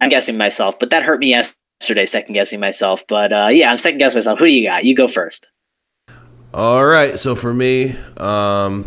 [0.00, 1.34] I'm guessing myself, but that hurt me
[1.80, 3.06] yesterday, second guessing myself.
[3.08, 4.38] But uh, yeah, I'm second guessing myself.
[4.38, 4.84] Who do you got?
[4.84, 5.50] You go first.
[6.52, 7.18] All right.
[7.18, 8.84] So for me, um,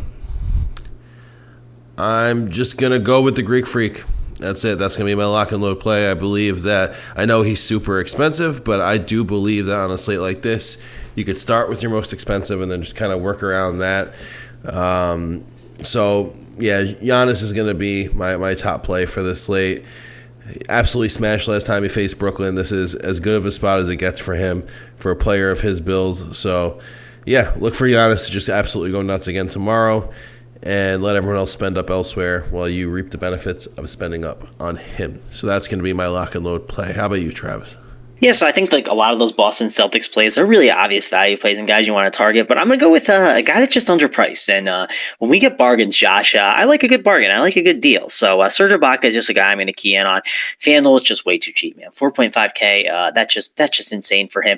[1.97, 4.03] I'm just gonna go with the Greek Freak.
[4.39, 4.77] That's it.
[4.77, 6.09] That's gonna be my lock and load play.
[6.09, 6.95] I believe that.
[7.15, 10.77] I know he's super expensive, but I do believe that on a slate like this,
[11.15, 14.13] you could start with your most expensive and then just kind of work around that.
[14.65, 15.45] Um,
[15.79, 19.83] so yeah, Giannis is gonna be my my top play for this slate.
[20.67, 22.55] Absolutely smashed last time he faced Brooklyn.
[22.55, 25.49] This is as good of a spot as it gets for him for a player
[25.49, 26.35] of his build.
[26.35, 26.79] So,
[27.25, 30.11] yeah, look for Giannis to just absolutely go nuts again tomorrow
[30.61, 34.47] and let everyone else spend up elsewhere while you reap the benefits of spending up
[34.61, 35.21] on him.
[35.31, 36.93] So that's going to be my lock and load play.
[36.93, 37.77] How about you, Travis?
[38.23, 41.05] Yeah, so I think like a lot of those Boston Celtics plays are really obvious
[41.09, 42.47] value plays and guys you want to target.
[42.47, 44.47] But I'm to go with uh, a guy that's just underpriced.
[44.47, 44.87] And uh,
[45.19, 47.31] when we get bargains, Josh, uh, I like a good bargain.
[47.31, 48.07] I like a good deal.
[48.07, 50.21] So uh, Serge Ibaka is just a guy I'm to key in on.
[50.61, 51.91] FanDuel is just way too cheap, man.
[51.91, 52.89] 4.5k.
[52.89, 54.57] Uh, that's just that's just insane for him.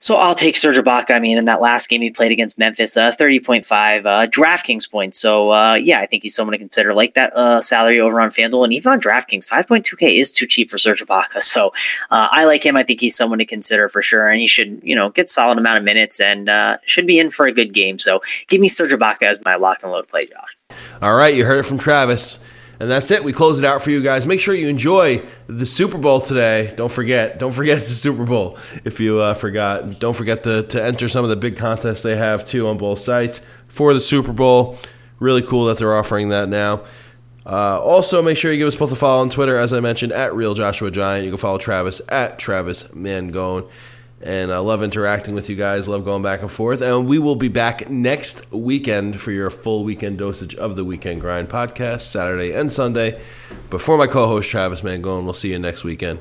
[0.00, 1.10] So I'll take Serge Ibaka.
[1.10, 5.18] I mean, in that last game he played against Memphis, uh, 30.5 uh, DraftKings points.
[5.18, 8.30] So, uh, yeah, I think he's someone to consider like that uh, salary over on
[8.30, 8.64] FanDuel.
[8.64, 11.42] And even on DraftKings, 5.2K is too cheap for Serge Ibaka.
[11.50, 11.68] So
[12.10, 12.76] uh, I like him.
[12.76, 14.28] I think he's someone to consider for sure.
[14.28, 17.28] And he should, you know, get solid amount of minutes and uh, should be in
[17.28, 17.98] for a good game.
[17.98, 20.56] So give me Serge Ibaka as my lock and load play, Josh.
[21.02, 22.38] All right, you heard it from Travis.
[22.80, 23.22] And that's it.
[23.22, 24.26] We close it out for you guys.
[24.26, 26.72] Make sure you enjoy the Super Bowl today.
[26.76, 27.38] Don't forget.
[27.38, 28.56] Don't forget the Super Bowl.
[28.84, 32.16] If you uh, forgot, don't forget to, to enter some of the big contests they
[32.16, 34.78] have too on both sites for the Super Bowl.
[35.18, 36.82] Really cool that they're offering that now.
[37.44, 40.12] Uh, also, make sure you give us both a follow on Twitter, as I mentioned,
[40.12, 41.24] at Real Joshua Giant.
[41.24, 43.68] You can follow Travis at Travis Mangone.
[44.22, 46.82] And I love interacting with you guys, love going back and forth.
[46.82, 51.22] And we will be back next weekend for your full weekend dosage of the Weekend
[51.22, 53.20] Grind podcast, Saturday and Sunday.
[53.70, 56.20] But for my co host, Travis Mangone, we'll see you next weekend.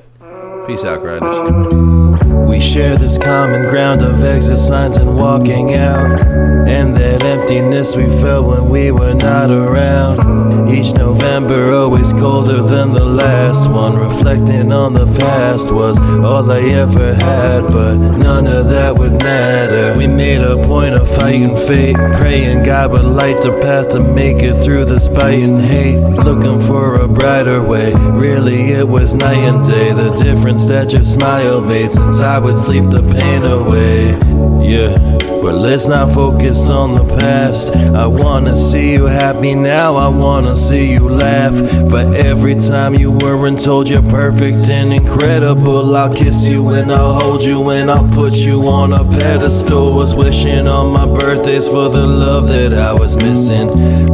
[0.65, 2.08] Peace out, Grinders.
[2.49, 6.19] We share this common ground of exit signs and walking out.
[6.67, 10.67] And that emptiness we felt when we were not around.
[10.67, 13.97] Each November always colder than the last one.
[13.97, 19.95] Reflecting on the past was all I ever had, but none of that would matter.
[19.95, 24.41] We made a point of fighting fate, praying God would light the path to make
[24.41, 25.99] it through the spite and hate.
[25.99, 29.91] Looking for a brighter way, really it was night and day.
[29.91, 34.38] The difference that your smile made since I would sleep the pain away.
[34.61, 34.97] Yeah,
[35.41, 37.75] but let's not focus on the past.
[37.75, 41.55] I wanna see you happy now, I wanna see you laugh.
[41.89, 47.19] For every time you weren't told you're perfect and incredible, I'll kiss you and I'll
[47.19, 49.93] hold you and I'll put you on a pedestal.
[49.95, 53.69] Was wishing on my birthdays for the love that I was missing.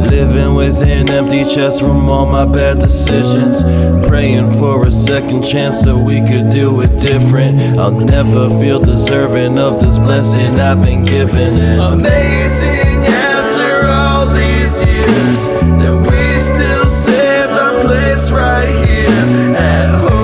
[0.06, 3.62] Living with an empty chest from all my bad decisions.
[4.08, 7.60] Praying for a second chance so we could do it different.
[7.78, 11.78] I'll never feel deserving of this blessing I've been given.
[11.78, 15.40] Amazing after all these years
[15.78, 20.15] that we still saved our place right here at home.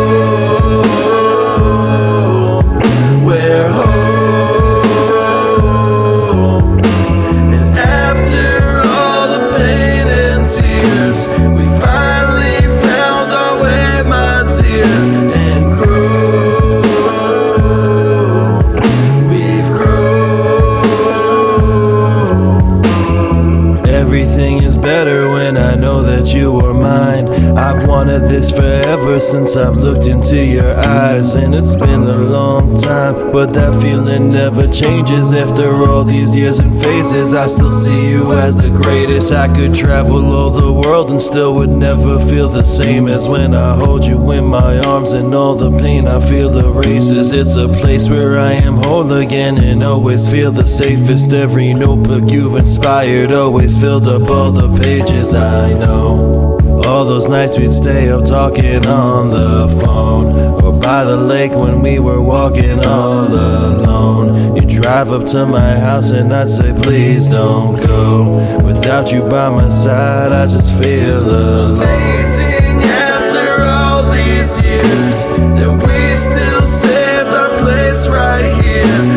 [24.12, 27.26] Everything is better when I know that you are mine.
[27.56, 32.76] I've wanted this forever since I've looked into your eyes, and it's been a long
[32.76, 33.32] time.
[33.32, 37.32] But that feeling never changes after all these years and phases.
[37.32, 39.32] I still see you as the greatest.
[39.32, 43.54] I could travel all the world and still would never feel the same as when
[43.54, 47.32] I hold you in my arms, and all the pain I feel erases.
[47.32, 51.32] It's a place where I am whole again and always feel the safest.
[51.32, 56.58] Every notebook you've inspired always filled up all the pages I know.
[56.86, 61.80] All those nights we'd stay up talking on the phone Or by the lake when
[61.80, 67.28] we were walking all alone You drive up to my house and I'd say, please
[67.28, 68.30] don't go.
[68.64, 71.76] Without you by my side, I just feel alone.
[71.76, 75.16] Amazing after all these years
[75.58, 79.11] that we still saved our place right here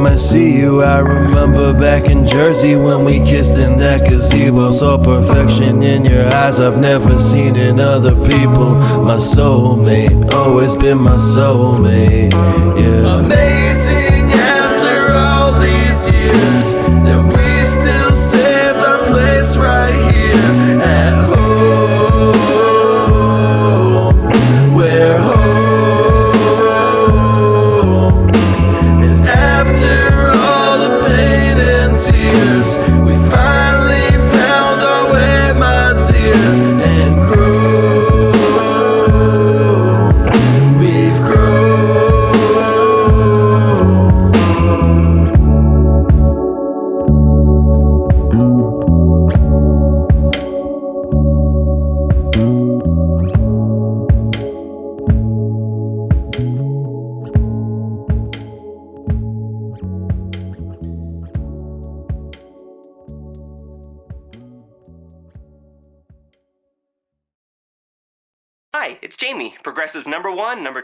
[0.00, 4.70] time I see you, I remember back in Jersey when we kissed in that gazebo.
[4.70, 8.74] Saw perfection in your eyes I've never seen in other people.
[9.04, 12.32] My soulmate, always been my soulmate.
[12.80, 13.29] Yeah.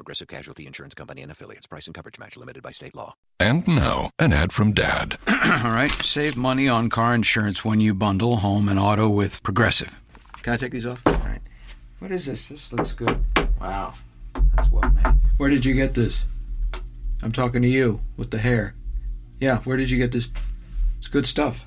[0.00, 1.66] Progressive Casualty Insurance Company and affiliates.
[1.66, 3.12] Price and coverage match limited by state law.
[3.38, 5.18] And now, an ad from Dad.
[5.28, 10.00] All right, save money on car insurance when you bundle home and auto with Progressive.
[10.40, 11.02] Can I take these off?
[11.06, 11.42] All right.
[11.98, 12.48] What is this?
[12.48, 13.22] This looks good.
[13.60, 13.92] Wow,
[14.54, 15.16] that's well made.
[15.36, 16.24] Where did you get this?
[17.22, 18.74] I'm talking to you with the hair.
[19.38, 20.30] Yeah, where did you get this?
[20.96, 21.66] It's good stuff.